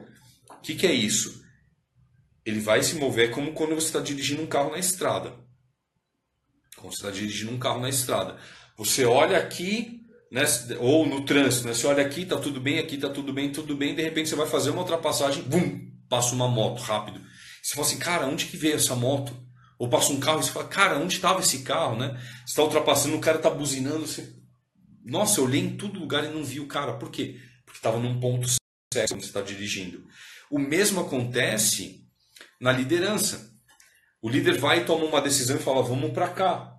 [0.50, 1.42] O que, que é isso?
[2.44, 5.34] Ele vai se mover como quando você está dirigindo um carro na estrada.
[6.76, 8.38] Quando você está dirigindo um carro na estrada.
[8.76, 10.42] Você olha aqui, né,
[10.78, 13.76] ou no trânsito, né, você olha aqui, tá tudo bem, aqui tá tudo bem, tudo
[13.76, 17.20] bem, de repente você vai fazer uma ultrapassagem, bum, passa uma moto rápido.
[17.62, 19.34] Você fala assim, cara, onde que veio essa moto?
[19.78, 22.20] Ou passa um carro e você fala, cara, onde estava esse carro, né?
[22.44, 24.34] Você está ultrapassando, o cara está buzinando, você...
[25.04, 26.94] Nossa, eu olhei em todo lugar e não vi o cara.
[26.94, 27.40] Por quê?
[27.64, 30.06] Porque estava num ponto cego quando você está dirigindo.
[30.50, 32.04] O mesmo acontece
[32.60, 33.52] na liderança.
[34.20, 36.76] O líder vai e toma uma decisão e fala, vamos para cá.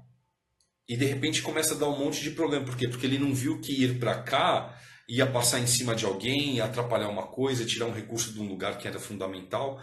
[0.87, 2.65] E de repente começa a dar um monte de problema.
[2.65, 2.87] Por quê?
[2.87, 6.65] Porque ele não viu que ir para cá ia passar em cima de alguém, ia
[6.65, 9.81] atrapalhar uma coisa, tirar um recurso de um lugar que era fundamental.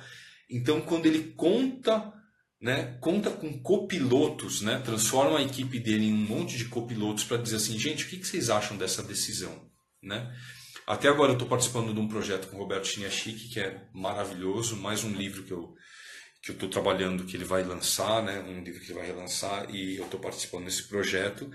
[0.50, 2.12] Então, quando ele conta,
[2.60, 7.36] né, conta com copilotos, né, transforma a equipe dele em um monte de copilotos para
[7.36, 9.70] dizer assim, gente, o que, vocês acham dessa decisão?
[10.02, 10.34] Né?
[10.86, 14.76] Até agora eu estou participando de um projeto com o Roberto Chiniachik, que é maravilhoso,
[14.76, 15.74] mais um livro que eu
[16.42, 19.68] que eu estou trabalhando, que ele vai lançar, né, um livro que ele vai relançar,
[19.70, 21.50] e eu estou participando desse projeto.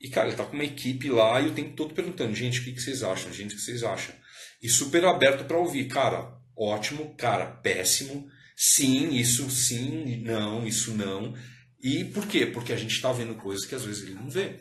[0.00, 2.64] E, cara, ele está com uma equipe lá e eu tenho todo perguntando, gente, o
[2.64, 3.32] que, que vocês acham?
[3.32, 4.14] Gente, o que vocês acham?
[4.62, 5.88] E super aberto para ouvir.
[5.88, 11.34] Cara, ótimo, cara, péssimo, sim, isso sim, não, isso não.
[11.80, 12.46] E por quê?
[12.46, 14.58] Porque a gente está vendo coisas que às vezes ele não vê.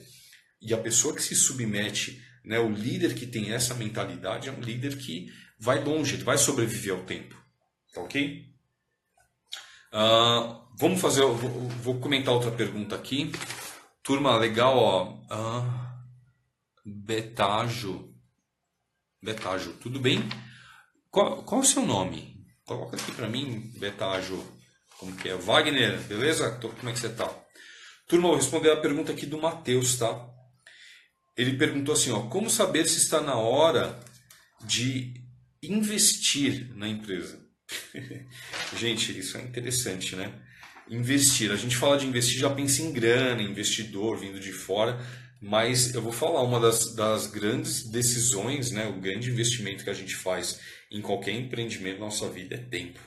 [0.61, 4.61] E a pessoa que se submete, né, o líder que tem essa mentalidade é um
[4.61, 5.27] líder que
[5.59, 7.35] vai longe, ele vai sobreviver ao tempo.
[7.93, 8.45] Tá ok?
[9.91, 13.31] Uh, vamos fazer, vou, vou, comentar outra pergunta aqui.
[14.03, 15.13] Turma, legal, ó.
[15.33, 15.87] Uh,
[16.85, 18.13] Betágio.
[19.21, 20.19] Betágio, tudo bem?
[21.11, 22.45] Qual, qual o seu nome?
[22.65, 24.43] Coloca aqui para mim, Betágio,
[24.99, 25.35] como que é?
[25.35, 26.51] Wagner, beleza?
[26.59, 27.33] Como é que você tá?
[28.07, 30.27] Turma, vou responder a pergunta aqui do Matheus, tá?
[31.35, 33.99] Ele perguntou assim, ó, como saber se está na hora
[34.65, 35.13] de
[35.61, 37.39] investir na empresa?
[38.75, 40.33] gente, isso é interessante, né?
[40.89, 41.51] Investir.
[41.51, 44.99] A gente fala de investir, já pensa em grana, investidor vindo de fora,
[45.41, 48.87] mas eu vou falar uma das, das grandes decisões, né?
[48.87, 50.59] O grande investimento que a gente faz
[50.91, 52.99] em qualquer empreendimento na nossa vida é tempo.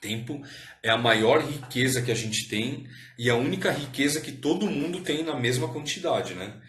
[0.00, 0.42] Tempo
[0.82, 2.86] é a maior riqueza que a gente tem
[3.18, 6.60] e a única riqueza que todo mundo tem na mesma quantidade, né?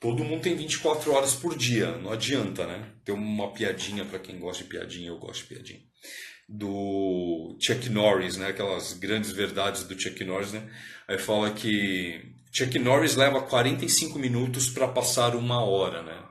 [0.00, 2.92] Todo mundo tem 24 horas por dia, não adianta, né?
[3.04, 5.80] Tem uma piadinha para quem gosta de piadinha, eu gosto de piadinha.
[6.48, 8.48] Do Chuck Norris, né?
[8.48, 10.66] Aquelas grandes verdades do Chuck Norris, né?
[11.06, 16.24] Aí fala que Chuck Norris leva 45 minutos para passar uma hora, né?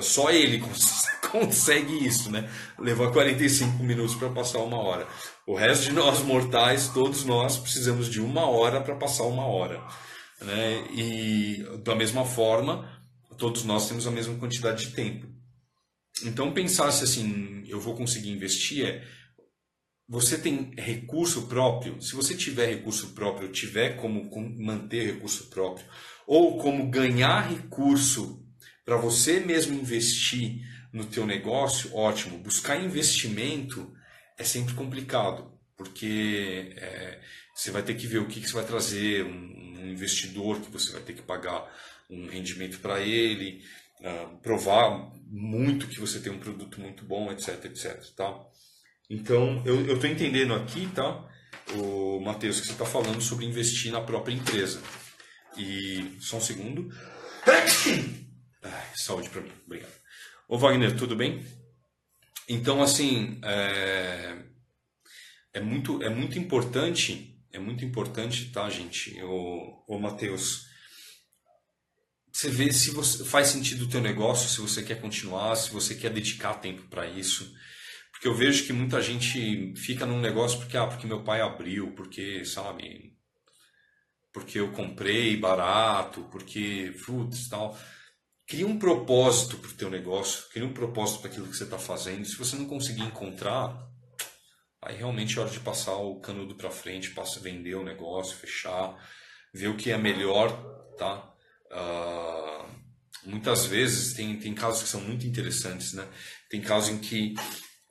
[0.00, 0.62] Só ele
[1.30, 2.50] consegue isso, né?
[2.78, 5.06] Levar 45 minutos para passar uma hora.
[5.46, 9.82] O resto de nós mortais, todos nós precisamos de uma hora para passar uma hora.
[10.40, 10.84] Né?
[10.92, 12.88] E da mesma forma,
[13.36, 15.26] todos nós temos a mesma quantidade de tempo.
[16.24, 19.02] Então pensar se assim, eu vou conseguir investir é
[20.08, 24.28] você tem recurso próprio, se você tiver recurso próprio, tiver como
[24.58, 25.86] manter recurso próprio,
[26.26, 28.41] ou como ganhar recurso
[28.84, 30.60] para você mesmo investir
[30.92, 32.38] no teu negócio, ótimo.
[32.38, 33.92] Buscar investimento
[34.36, 37.20] é sempre complicado, porque é,
[37.54, 40.70] você vai ter que ver o que, que você vai trazer, um, um, investidor que
[40.70, 41.66] você vai ter que pagar
[42.10, 43.62] um rendimento para ele,
[44.00, 48.38] uh, provar muito que você tem um produto muito bom, etc, etc, tá?
[49.08, 51.28] Então, eu estou entendendo aqui, tá,
[51.74, 54.80] o Matheus, que você está falando sobre investir na própria empresa.
[55.56, 56.90] E, só um segundo.
[58.62, 59.92] Ai, saúde para mim, obrigado.
[60.48, 61.44] Ô Wagner, tudo bem?
[62.48, 64.38] Então, assim, é,
[65.54, 69.20] é, muito, é muito importante, é muito importante, tá, gente?
[69.22, 70.66] Ô, ô Matheus,
[72.32, 75.94] você vê se você, faz sentido o teu negócio, se você quer continuar, se você
[75.94, 77.52] quer dedicar tempo para isso.
[78.10, 81.92] Porque eu vejo que muita gente fica num negócio porque, ah, porque meu pai abriu,
[81.92, 83.16] porque, sabe,
[84.32, 87.78] porque eu comprei barato, porque e tal.
[88.52, 91.78] Cria um propósito para o teu negócio, cria um propósito para aquilo que você está
[91.78, 92.26] fazendo.
[92.26, 93.74] Se você não conseguir encontrar,
[94.82, 98.94] aí realmente é hora de passar o canudo para frente, passa, vender o negócio, fechar,
[99.54, 100.50] ver o que é melhor,
[100.98, 101.32] tá?
[101.70, 102.68] Uh,
[103.24, 106.06] muitas vezes tem, tem casos que são muito interessantes, né?
[106.50, 107.34] Tem casos em que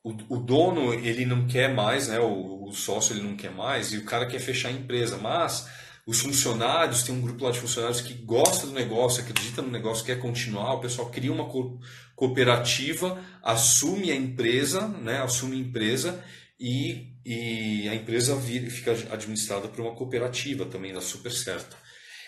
[0.00, 2.20] o, o dono ele não quer mais, né?
[2.20, 5.68] O, o, sócio ele não quer mais e o cara quer fechar a empresa, mas
[6.06, 10.04] os funcionários tem um grupo lá de funcionários que gosta do negócio, acredita no negócio,
[10.04, 10.74] quer continuar.
[10.74, 11.78] O pessoal cria uma co
[12.16, 15.22] cooperativa, assume a empresa, né?
[15.22, 16.22] Assume a empresa
[16.58, 21.76] e, e a empresa fica administrada por uma cooperativa também dá super certo.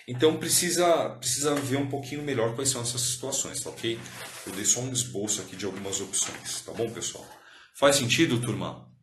[0.06, 3.98] Então precisa precisa ver um pouquinho melhor quais são essas situações, tá ok?
[4.46, 7.26] Eu dei só um esboço aqui de algumas opções, tá bom, pessoal?
[7.74, 8.93] Faz sentido, turma?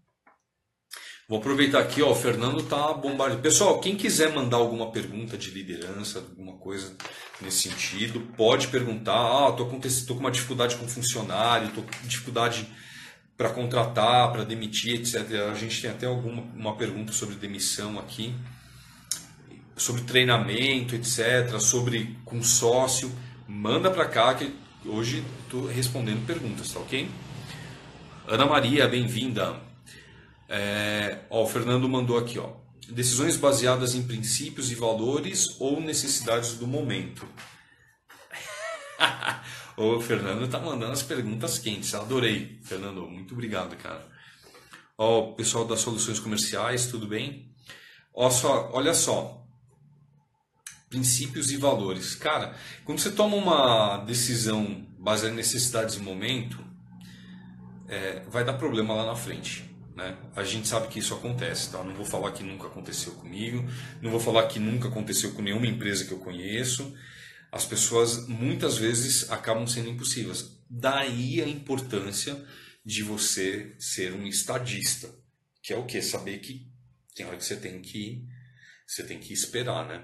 [1.32, 3.42] Vou aproveitar aqui, ó, o Fernando tá bombardeando.
[3.42, 6.94] Pessoal, quem quiser mandar alguma pergunta de liderança, alguma coisa
[7.40, 9.14] nesse sentido, pode perguntar.
[9.14, 12.68] Ah, tô com, tô com uma dificuldade com funcionário, tô com dificuldade
[13.38, 15.16] para contratar, para demitir, etc.
[15.50, 18.36] A gente tem até alguma uma pergunta sobre demissão aqui,
[19.78, 21.58] sobre treinamento, etc.
[21.62, 23.10] Sobre com sócio.
[23.48, 24.54] Manda para cá que
[24.86, 27.10] hoje estou respondendo perguntas, tá ok?
[28.28, 29.71] Ana Maria, bem-vinda.
[30.54, 32.52] É, ó, o Fernando mandou aqui, ó.
[32.90, 37.26] Decisões baseadas em princípios e valores ou necessidades do momento.
[39.78, 41.96] o Fernando tá mandando as perguntas quentes.
[41.96, 43.08] Adorei, Fernando.
[43.08, 44.06] Muito obrigado, cara.
[44.98, 47.56] Ó, pessoal das soluções comerciais, tudo bem?
[48.14, 49.48] Ó, só, olha só.
[50.90, 52.14] Princípios e valores.
[52.14, 56.60] Cara, quando você toma uma decisão baseada em necessidades do momento,
[57.88, 59.71] é, vai dar problema lá na frente.
[59.96, 60.18] Né?
[60.36, 61.84] A gente sabe que isso acontece, tá?
[61.84, 63.68] Não vou falar que nunca aconteceu comigo,
[64.02, 66.96] não vou falar que nunca aconteceu com nenhuma empresa que eu conheço.
[67.52, 70.58] As pessoas muitas vezes acabam sendo impossíveis.
[70.70, 72.42] Daí a importância
[72.86, 75.14] de você ser um estadista,
[75.62, 76.72] que é o que saber que
[77.16, 78.26] tem hora que você tem que
[78.88, 80.04] você tem que esperar, né?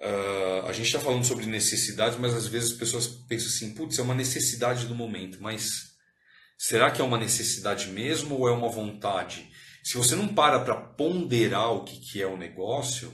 [0.00, 3.98] Uh, a gente está falando sobre necessidades, mas às vezes as pessoas pensam assim, putz,
[3.98, 5.93] é uma necessidade do momento, mas
[6.58, 9.50] Será que é uma necessidade mesmo ou é uma vontade?
[9.82, 13.12] Se você não para para ponderar o que, que é o negócio,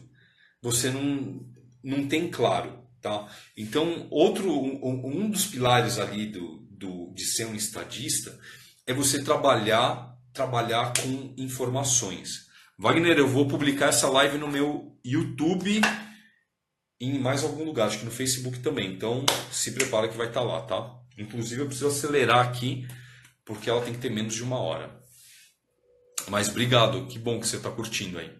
[0.62, 1.44] você não,
[1.82, 2.78] não tem claro.
[3.00, 3.26] Tá?
[3.56, 8.38] Então, outro um, um dos pilares ali do, do, de ser um estadista
[8.86, 12.46] é você trabalhar, trabalhar com informações.
[12.78, 15.80] Wagner, eu vou publicar essa live no meu YouTube
[17.00, 18.92] e em mais algum lugar, acho que no Facebook também.
[18.92, 20.94] Então, se prepara que vai estar lá, tá?
[21.18, 22.86] Inclusive, eu preciso acelerar aqui
[23.50, 24.88] porque ela tem que ter menos de uma hora.
[26.28, 28.30] Mas obrigado, que bom que você está curtindo aí.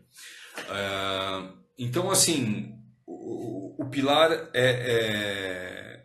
[0.69, 2.73] É, então, assim,
[3.05, 6.01] o, o pilar é.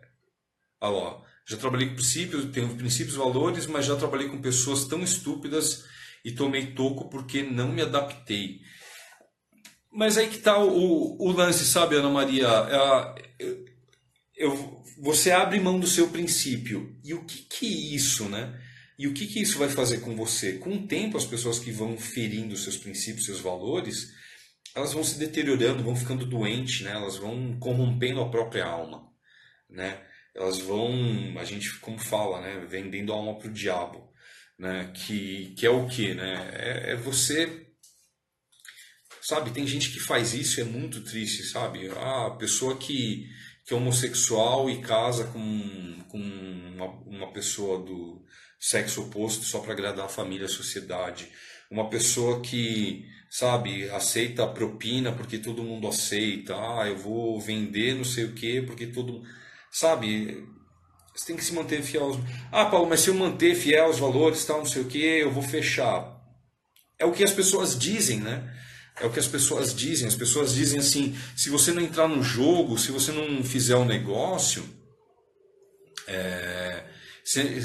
[1.48, 5.84] Já trabalhei com princípios, tenho princípios valores, mas já trabalhei com pessoas tão estúpidas
[6.24, 8.60] e tomei toco porque não me adaptei.
[9.92, 12.48] Mas aí que está o, o, lance, sabe, Ana Maria?
[12.48, 13.54] É,
[14.36, 16.98] eu, você abre mão do seu princípio.
[17.04, 18.65] E o que, que é isso, né?
[18.98, 20.54] E o que, que isso vai fazer com você?
[20.54, 24.12] Com o tempo, as pessoas que vão ferindo seus princípios, seus valores,
[24.74, 26.92] elas vão se deteriorando, vão ficando doentes, né?
[26.92, 29.06] elas vão corrompendo a própria alma.
[29.68, 30.00] Né?
[30.36, 34.12] elas vão, a gente como fala, né, vendendo a alma para o diabo,
[34.58, 37.66] né, que, que é o que, né, é, é, você,
[39.22, 43.26] sabe, tem gente que faz isso, é muito triste, sabe, a pessoa que,
[43.64, 48.22] que é homossexual e casa com, com uma, uma pessoa do
[48.68, 51.30] sexo oposto só para agradar a família, a sociedade,
[51.70, 57.94] uma pessoa que, sabe, aceita a propina porque todo mundo aceita, ah, eu vou vender
[57.94, 59.22] não sei o que porque todo
[59.70, 60.44] sabe,
[61.14, 62.16] você tem que se manter fiel aos...
[62.50, 65.30] Ah, Paulo, mas se eu manter fiel aos valores, tal, não sei o que, eu
[65.30, 66.16] vou fechar.
[66.98, 68.52] É o que as pessoas dizem, né?
[69.00, 70.08] É o que as pessoas dizem.
[70.08, 73.80] As pessoas dizem assim: se você não entrar no jogo, se você não fizer o
[73.80, 74.66] um negócio,
[76.06, 76.65] é,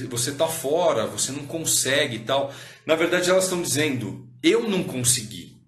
[0.09, 2.53] você está fora, você não consegue e tal.
[2.86, 5.62] Na verdade, elas estão dizendo: eu não consegui.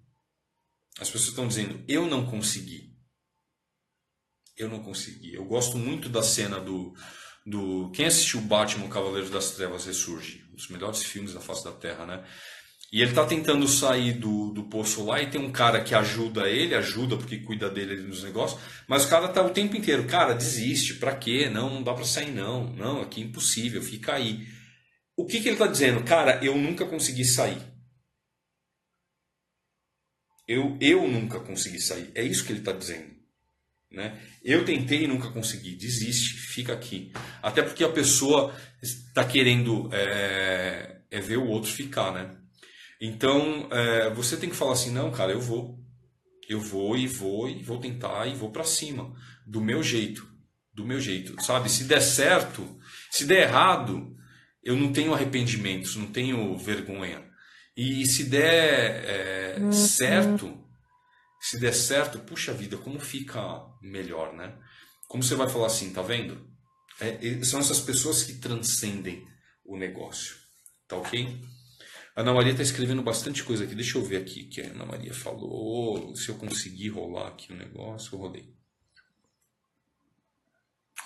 [0.98, 2.92] As pessoas estão dizendo: eu não consegui.
[4.56, 5.34] Eu não consegui.
[5.34, 6.92] Eu gosto muito da cena do.
[7.46, 10.44] do quem assistiu Batman Cavaleiro das Trevas Ressurge?
[10.52, 12.24] Um dos melhores filmes da face da Terra, né?
[12.94, 16.48] E ele tá tentando sair do, do poço lá e tem um cara que ajuda
[16.48, 20.32] ele, ajuda porque cuida dele nos negócios, mas o cara tá o tempo inteiro, cara,
[20.32, 21.50] desiste, pra quê?
[21.50, 24.46] Não, não dá pra sair não, não, aqui é impossível, fica aí.
[25.16, 26.04] O que que ele tá dizendo?
[26.04, 27.60] Cara, eu nunca consegui sair.
[30.46, 32.12] Eu, eu nunca consegui sair.
[32.14, 33.12] É isso que ele tá dizendo.
[33.90, 34.20] Né?
[34.44, 37.12] Eu tentei e nunca consegui, desiste, fica aqui.
[37.42, 42.43] Até porque a pessoa está querendo é, é, ver o outro ficar, né?
[43.04, 45.78] Então é, você tem que falar assim: não, cara, eu vou.
[46.48, 49.14] Eu vou e vou e vou tentar e vou para cima,
[49.46, 50.26] do meu jeito,
[50.74, 51.70] do meu jeito, sabe?
[51.70, 52.78] Se der certo,
[53.10, 54.14] se der errado,
[54.62, 57.24] eu não tenho arrependimentos, não tenho vergonha.
[57.76, 59.72] E se der é, uhum.
[59.72, 60.54] certo,
[61.40, 63.40] se der certo, puxa vida, como fica
[63.82, 64.54] melhor, né?
[65.08, 66.46] Como você vai falar assim, tá vendo?
[67.00, 69.26] É, são essas pessoas que transcendem
[69.64, 70.36] o negócio,
[70.86, 71.40] tá ok?
[72.14, 73.74] A Ana Maria está escrevendo bastante coisa aqui.
[73.74, 76.14] Deixa eu ver aqui o que a Ana Maria falou.
[76.14, 78.54] Se eu conseguir rolar aqui o negócio, eu rolei.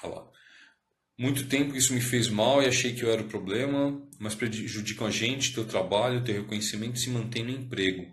[0.02, 0.30] Olha lá.
[1.18, 5.06] Muito tempo isso me fez mal e achei que eu era o problema, mas prejudicam
[5.06, 8.06] a gente, teu trabalho, teu reconhecimento se mantém no emprego.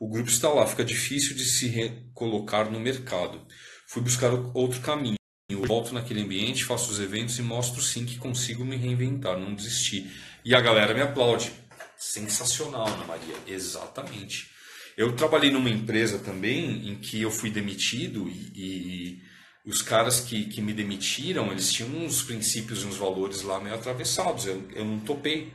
[0.00, 3.44] O grupo está lá, fica difícil de se recolocar no mercado.
[3.86, 5.16] Fui buscar outro caminho.
[5.50, 9.54] Eu volto naquele ambiente, faço os eventos e mostro sim que consigo me reinventar, não
[9.54, 10.10] desistir.
[10.44, 11.52] E a galera me aplaude.
[11.98, 13.34] Sensacional, Ana Maria.
[13.46, 14.50] Exatamente.
[14.96, 19.22] Eu trabalhei numa empresa também em que eu fui demitido e, e
[19.66, 23.74] os caras que, que me demitiram, eles tinham uns princípios e uns valores lá meio
[23.74, 24.46] atravessados.
[24.46, 25.52] Eu, eu não topei,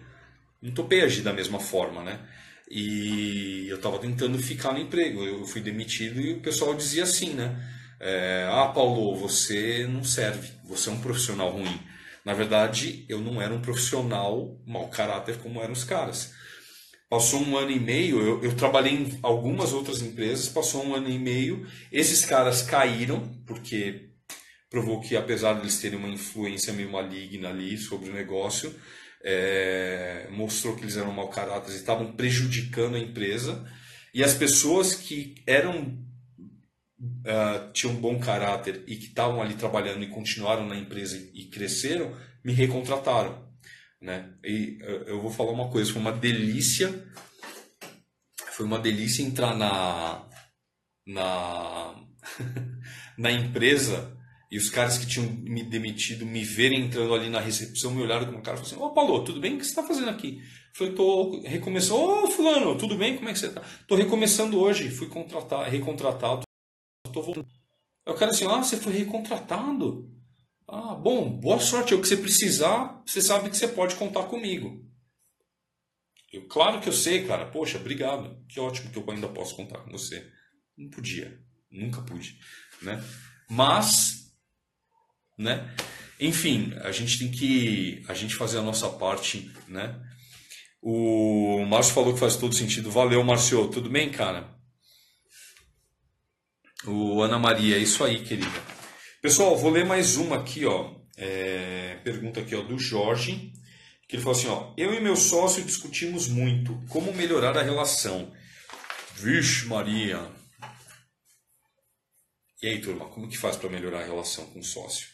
[0.61, 2.19] não topei agir da mesma forma, né?
[2.69, 5.23] E eu estava tentando ficar no emprego.
[5.23, 7.55] Eu fui demitido e o pessoal dizia assim, né?
[7.99, 11.79] É, ah, Paulo, você não serve, você é um profissional ruim.
[12.25, 16.33] Na verdade, eu não era um profissional mau caráter como eram os caras.
[17.09, 21.09] Passou um ano e meio, eu, eu, trabalhei em algumas outras empresas, passou um ano
[21.09, 24.11] e meio, esses caras caíram, porque
[24.69, 28.73] provou que apesar de eles terem uma influência meio maligna ali sobre o negócio,
[29.23, 33.67] é, mostrou que eles eram mau caráter e estavam prejudicando a empresa.
[34.13, 35.97] E as pessoas que eram
[37.01, 41.45] uh, tinham um bom caráter e que estavam ali trabalhando e continuaram na empresa e
[41.45, 43.49] cresceram, me recontrataram.
[44.01, 44.33] Né?
[44.43, 47.07] E uh, eu vou falar uma coisa, foi uma delícia,
[48.51, 50.27] foi uma delícia entrar na
[51.05, 51.95] na
[53.17, 54.17] na empresa
[54.51, 58.25] e os caras que tinham me demitido me verem entrando ali na recepção, me olharam
[58.25, 59.55] com uma cara e falaram assim: Ô Paulo, tudo bem?
[59.55, 60.39] O que você está fazendo aqui?
[60.39, 60.43] Eu
[60.73, 61.99] falei: Tô recomeçando.
[61.99, 63.15] Ô Fulano, tudo bem?
[63.15, 63.61] Como é que você está?
[63.87, 66.41] Tô recomeçando hoje, fui contratado, recontratado,
[67.11, 67.47] tô voltando.
[68.05, 70.09] Aí o cara assim: Ah, você foi recontratado?
[70.67, 71.93] Ah, bom, boa sorte.
[71.93, 74.85] É o que você precisar, você sabe que você pode contar comigo.
[76.31, 77.45] Eu, claro que eu sei, cara.
[77.45, 78.43] Poxa, obrigado.
[78.47, 80.31] Que ótimo que eu ainda posso contar com você.
[80.77, 81.39] Não podia,
[81.69, 82.39] nunca pude,
[82.81, 83.03] né?
[83.49, 84.21] Mas
[85.41, 85.73] né?
[86.19, 89.99] Enfim, a gente tem que a gente fazer a nossa parte, né?
[90.81, 92.91] O Márcio falou que faz todo sentido.
[92.91, 93.67] Valeu, Márcio.
[93.69, 94.55] Tudo bem, cara?
[96.85, 98.49] O Ana Maria, é isso aí, querida.
[99.21, 100.95] Pessoal, vou ler mais uma aqui, ó.
[101.15, 103.53] É, pergunta aqui, ó, do Jorge,
[104.07, 104.73] que ele falou assim, ó.
[104.75, 108.33] Eu e meu sócio discutimos muito como melhorar a relação.
[109.13, 110.27] Vixe, Maria.
[112.63, 115.07] E aí, turma, como que faz para melhorar a relação com o sócio?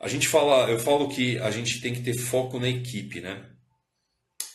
[0.00, 3.50] A gente fala, eu falo que a gente tem que ter foco na equipe, né?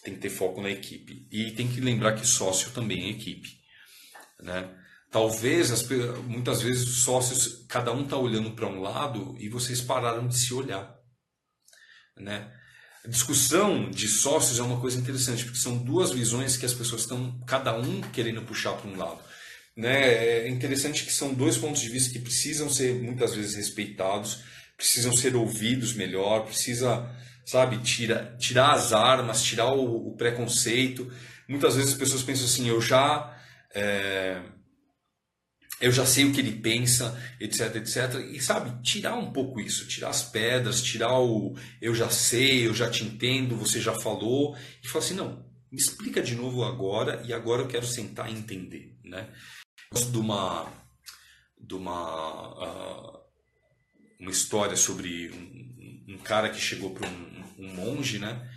[0.04, 1.28] Tem que ter foco na equipe.
[1.30, 3.50] E tem que lembrar que sócio também é equipe,
[4.42, 4.74] né?
[5.12, 5.88] Talvez, as,
[6.28, 10.38] muitas vezes, os sócios, cada um está olhando para um lado e vocês pararam de
[10.38, 10.96] se olhar.
[12.16, 12.52] né?
[13.04, 17.02] A discussão de sócios é uma coisa interessante, porque são duas visões que as pessoas
[17.02, 19.20] estão, cada um querendo puxar para um lado.
[19.76, 20.44] Né?
[20.44, 24.44] É interessante que são dois pontos de vista que precisam ser muitas vezes respeitados,
[24.78, 27.10] precisam ser ouvidos melhor, precisa,
[27.46, 31.12] sabe, tira, tirar as armas, tirar o, o preconceito.
[31.48, 33.36] Muitas vezes as pessoas pensam assim, eu já.
[33.74, 34.42] É,
[35.82, 38.16] eu já sei o que ele pensa, etc, etc.
[38.32, 42.74] E sabe, tirar um pouco isso, tirar as pedras, tirar o eu já sei, eu
[42.74, 47.24] já te entendo, você já falou, e falar assim, não, me explica de novo agora,
[47.26, 49.30] e agora eu quero sentar e entender, né?
[49.92, 50.72] Eu gosto de uma,
[51.60, 53.20] de uma, uh,
[54.20, 58.49] uma história sobre um, um, cara que chegou para um, um monge, né?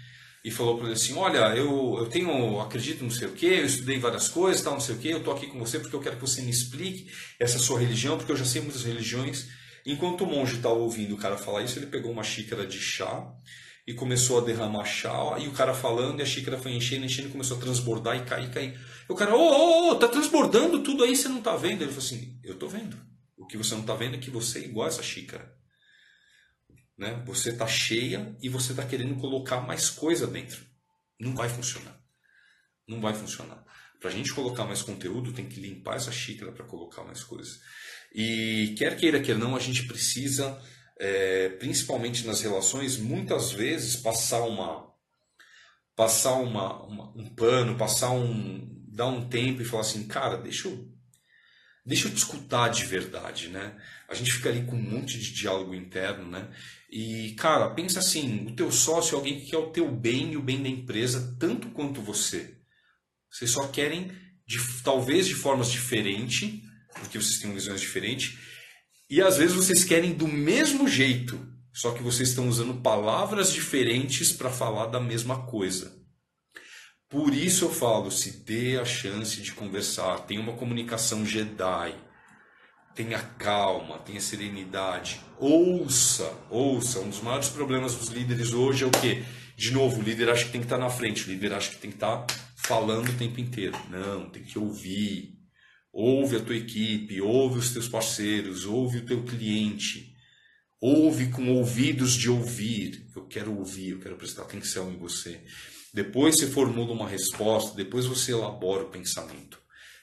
[0.45, 3.67] E falou para ele assim: Olha, eu, eu tenho, acredito não sei o que, eu
[3.67, 6.01] estudei várias coisas, tal, não sei o que, eu estou aqui com você porque eu
[6.01, 9.49] quero que você me explique essa sua religião, porque eu já sei muitas religiões.
[9.85, 13.33] Enquanto o monge estava ouvindo o cara falar isso, ele pegou uma xícara de chá
[13.87, 17.31] e começou a derramar chá, e o cara falando, e a xícara foi enchendo, enchendo,
[17.31, 18.81] começou a transbordar e cair, cair.
[19.09, 21.83] E o cara, ô, ô, ô, tá transbordando tudo aí, você não tá vendo?
[21.83, 22.97] Ele falou assim: Eu tô vendo.
[23.37, 25.53] O que você não tá vendo é que você é igual a essa xícara.
[26.97, 27.23] Né?
[27.27, 30.65] Você está cheia e você está querendo colocar mais coisa dentro.
[31.19, 31.99] Não vai funcionar.
[32.87, 33.65] Não vai funcionar.
[34.01, 37.61] Para a gente colocar mais conteúdo, tem que limpar essa xícara para colocar mais coisas.
[38.15, 40.61] E quer queira, quer não, a gente precisa,
[40.99, 44.91] é, principalmente nas relações, muitas vezes passar uma
[45.95, 50.69] passar uma, uma, um pano, passar um dar um tempo e falar assim, cara, deixa
[50.69, 50.93] eu
[51.85, 53.75] deixa eu te escutar de verdade, né?
[54.09, 56.49] A gente fica ali com um monte de diálogo interno, né?
[56.91, 60.37] E, cara, pensa assim, o teu sócio é alguém que quer o teu bem e
[60.37, 62.59] o bem da empresa tanto quanto você.
[63.31, 64.13] Vocês só querem,
[64.47, 66.61] de, talvez de formas diferentes,
[66.95, 68.39] porque vocês têm visões diferentes,
[69.09, 71.41] e às vezes vocês querem do mesmo jeito,
[71.73, 76.02] só que vocês estão usando palavras diferentes para falar da mesma coisa.
[77.13, 81.95] Por isso eu falo, se dê a chance de conversar, tenha uma comunicação Jedi,
[82.95, 87.01] tenha calma, tenha serenidade, ouça, ouça.
[87.01, 89.23] Um dos maiores problemas dos líderes hoje é o quê?
[89.55, 91.77] De novo, o líder acha que tem que estar na frente, o líder acha que
[91.77, 93.79] tem que estar falando o tempo inteiro.
[93.91, 95.35] Não, tem que ouvir.
[95.93, 100.15] Ouve a tua equipe, ouve os teus parceiros, ouve o teu cliente.
[100.81, 103.07] Ouve com ouvidos de ouvir.
[103.15, 105.43] Eu quero ouvir, eu quero prestar atenção em você.
[105.93, 109.59] Depois você formula uma resposta, depois você elabora o pensamento.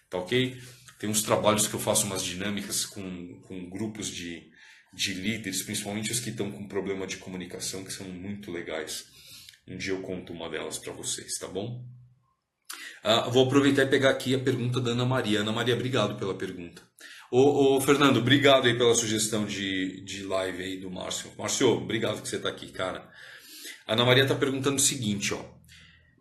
[0.10, 0.58] Tá ok?
[1.00, 4.52] Tem uns trabalhos que eu faço umas dinâmicas com, com grupos de,
[4.94, 9.06] de líderes, principalmente os que estão com problema de comunicação, que são muito legais.
[9.68, 11.84] Um dia eu conto uma delas para vocês, tá bom?
[13.04, 15.40] Ah, vou aproveitar e pegar aqui a pergunta da Ana Maria.
[15.40, 16.82] Ana Maria, obrigado pela pergunta.
[17.32, 21.32] Ô, ô, Fernando, obrigado aí pela sugestão de, de live aí do Márcio.
[21.38, 23.10] Márcio, obrigado que você está aqui, cara.
[23.88, 25.59] A Ana Maria está perguntando o seguinte, ó.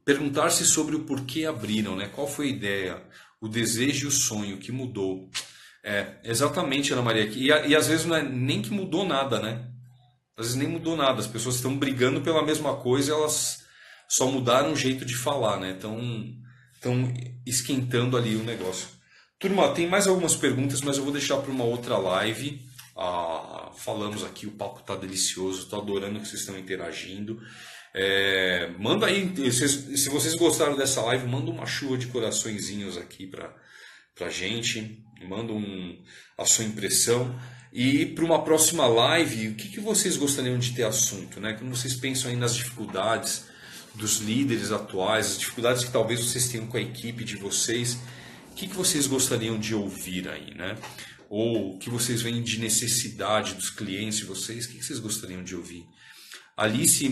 [0.09, 2.09] Perguntar-se sobre o porquê abriram, né?
[2.09, 3.03] Qual foi a ideia,
[3.43, 5.29] o desejo e o sonho que mudou.
[5.85, 7.25] É, exatamente, Ana Maria.
[7.25, 9.69] E, e às vezes não é nem que mudou nada, né?
[10.35, 11.21] Às vezes nem mudou nada.
[11.21, 13.67] As pessoas estão brigando pela mesma coisa, elas
[14.09, 15.73] só mudaram o jeito de falar, né?
[15.73, 16.01] Estão,
[16.73, 18.89] estão esquentando ali o negócio.
[19.39, 22.67] Turma, tem mais algumas perguntas, mas eu vou deixar para uma outra live.
[22.97, 27.39] Ah, falamos aqui, o papo tá delicioso, estou adorando que vocês estão interagindo.
[28.01, 33.53] É, manda aí, se, vocês gostaram dessa live, manda uma chuva de coraçõezinhos aqui para
[34.21, 36.01] a gente, manda um,
[36.39, 37.37] a sua impressão.
[37.73, 41.41] E para uma próxima live, o que, que vocês gostariam de ter assunto?
[41.41, 41.55] Né?
[41.55, 43.47] Como vocês pensam aí nas dificuldades
[43.97, 47.99] dos líderes atuais, as dificuldades que talvez vocês tenham com a equipe de vocês,
[48.53, 50.55] o que, que vocês gostariam de ouvir aí?
[50.55, 50.79] Né?
[51.29, 55.01] Ou o que vocês veem de necessidade dos clientes de vocês, o que, que vocês
[55.01, 55.85] gostariam de ouvir?
[56.57, 57.05] Alice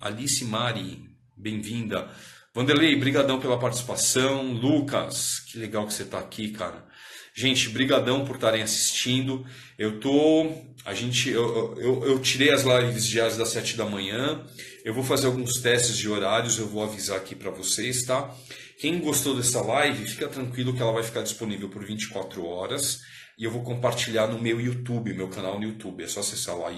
[0.00, 2.08] Alice Mari, bem-vinda.
[2.54, 4.50] Vanderlei, brigadão pela participação.
[4.50, 6.86] Lucas, que legal que você está aqui, cara.
[7.34, 9.44] Gente, brigadão por estarem assistindo.
[9.78, 10.50] Eu tô,
[10.86, 14.42] a gente, eu, eu, eu tirei as lives diárias das 7 da manhã.
[14.86, 18.34] Eu vou fazer alguns testes de horários, eu vou avisar aqui para vocês, tá?
[18.78, 23.00] Quem gostou dessa live, fica tranquilo que ela vai ficar disponível por 24 horas
[23.38, 26.02] e eu vou compartilhar no meu YouTube, meu canal no YouTube.
[26.02, 26.72] É só acessar lá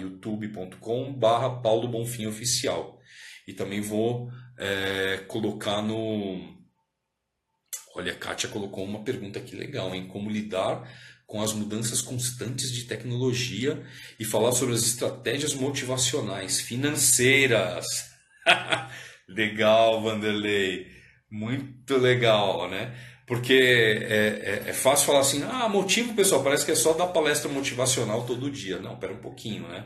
[1.61, 2.99] Paulo Bonfim Oficial.
[3.53, 6.41] E também vou é, colocar no.
[7.95, 10.09] Olha, a Kátia colocou uma pergunta aqui legal, hein?
[10.09, 10.91] Como lidar
[11.27, 13.83] com as mudanças constantes de tecnologia
[14.19, 17.87] e falar sobre as estratégias motivacionais financeiras.
[19.29, 20.87] legal, Vanderlei.
[21.31, 22.95] Muito legal, né?
[23.27, 27.07] Porque é, é, é, fácil falar assim, ah, motivo, pessoal, parece que é só dar
[27.09, 28.79] palestra motivacional todo dia.
[28.79, 29.85] Não, pera um pouquinho, né?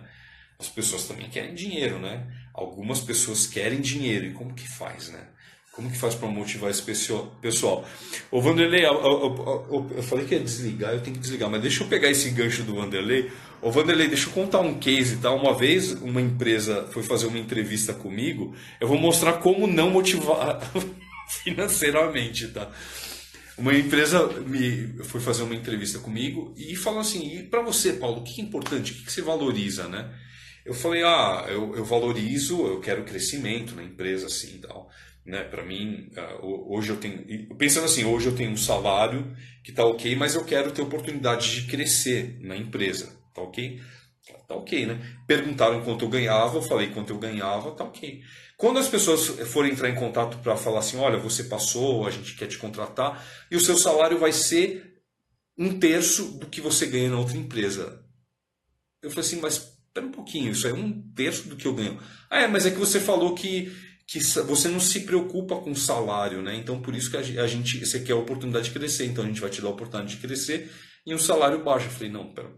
[0.58, 2.26] As pessoas também querem dinheiro, né?
[2.54, 5.28] Algumas pessoas querem dinheiro, e como que faz, né?
[5.76, 7.86] Como que faz para motivar esse pessoal?
[8.30, 11.60] Ô Vanderlei, eu, eu, eu, eu, falei que ia desligar, eu tenho que desligar, mas
[11.60, 13.30] deixa eu pegar esse gancho do Vanderlei.
[13.60, 15.30] Ô Vanderlei, deixa eu contar um case, tá?
[15.30, 20.60] Uma vez uma empresa foi fazer uma entrevista comigo, eu vou mostrar como não motivar
[21.44, 22.70] financeiramente, tá?
[23.58, 28.20] Uma empresa me foi fazer uma entrevista comigo e falou assim: e para você, Paulo,
[28.20, 28.92] o que é importante?
[28.92, 30.10] O que você valoriza, né?
[30.66, 34.90] Eu falei: ah, eu, eu valorizo, eu quero crescimento na empresa, assim, tal
[35.26, 35.42] né?
[35.42, 39.84] Para mim, ah, hoje eu tenho, pensando assim, hoje eu tenho um salário que está
[39.84, 43.80] ok, mas eu quero ter oportunidade de crescer na empresa, tá ok?
[44.48, 45.18] Tá ok, né?
[45.26, 48.22] Perguntaram quanto eu ganhava, eu falei quanto eu ganhava, tá ok.
[48.56, 52.36] Quando as pessoas forem entrar em contato para falar assim, olha, você passou, a gente
[52.36, 54.94] quer te contratar, e o seu salário vai ser
[55.58, 58.04] um terço do que você ganha na outra empresa.
[59.02, 61.98] Eu falei assim, mas espera um pouquinho, isso é um terço do que eu ganho.
[62.30, 63.72] Ah, é, mas é que você falou que
[64.08, 66.54] que você não se preocupa com o salário, né?
[66.54, 69.40] Então por isso que a gente, você quer a oportunidade de crescer, então a gente
[69.40, 70.70] vai te dar a oportunidade de crescer
[71.04, 71.86] e um salário baixo.
[71.86, 72.48] Eu falei, não, pera,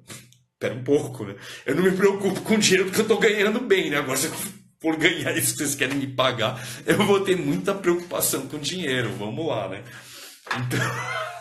[0.61, 1.37] pera um pouco, né?
[1.65, 3.97] Eu não me preocupo com dinheiro porque eu estou ganhando bem, né?
[3.97, 4.33] Agora se eu
[4.79, 9.11] for ganhar isso que vocês querem me pagar, eu vou ter muita preocupação com dinheiro,
[9.19, 9.83] vamos lá, né?
[10.55, 10.79] Então,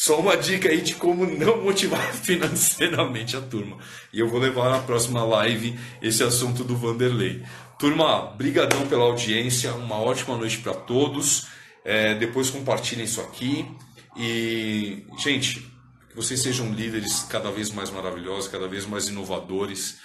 [0.00, 3.76] só uma dica aí de como não motivar financeiramente a turma.
[4.10, 7.44] E eu vou levar na próxima live esse assunto do Vanderlei.
[7.78, 11.48] Turma, brigadão pela audiência, uma ótima noite para todos.
[11.84, 13.66] É, depois compartilhem isso aqui.
[14.16, 15.70] E, gente,
[16.08, 19.98] que vocês sejam líderes cada vez mais maravilhosos, cada vez mais inovadores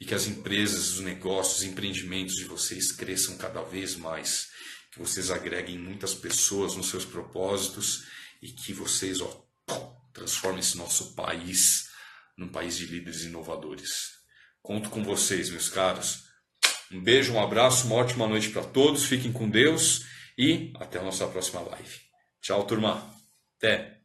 [0.00, 4.46] e que as empresas, os negócios, os empreendimentos de vocês cresçam cada vez mais,
[4.92, 8.04] que vocês agreguem muitas pessoas nos seus propósitos
[8.42, 9.46] e que vocês ó,
[10.12, 11.88] transformem esse nosso país
[12.36, 14.20] num país de líderes inovadores.
[14.62, 16.24] Conto com vocês, meus caros.
[16.90, 19.04] Um beijo, um abraço, uma ótima noite para todos.
[19.04, 20.04] Fiquem com Deus
[20.36, 22.00] e até a nossa próxima live.
[22.40, 23.14] Tchau, turma.
[23.56, 23.99] Até.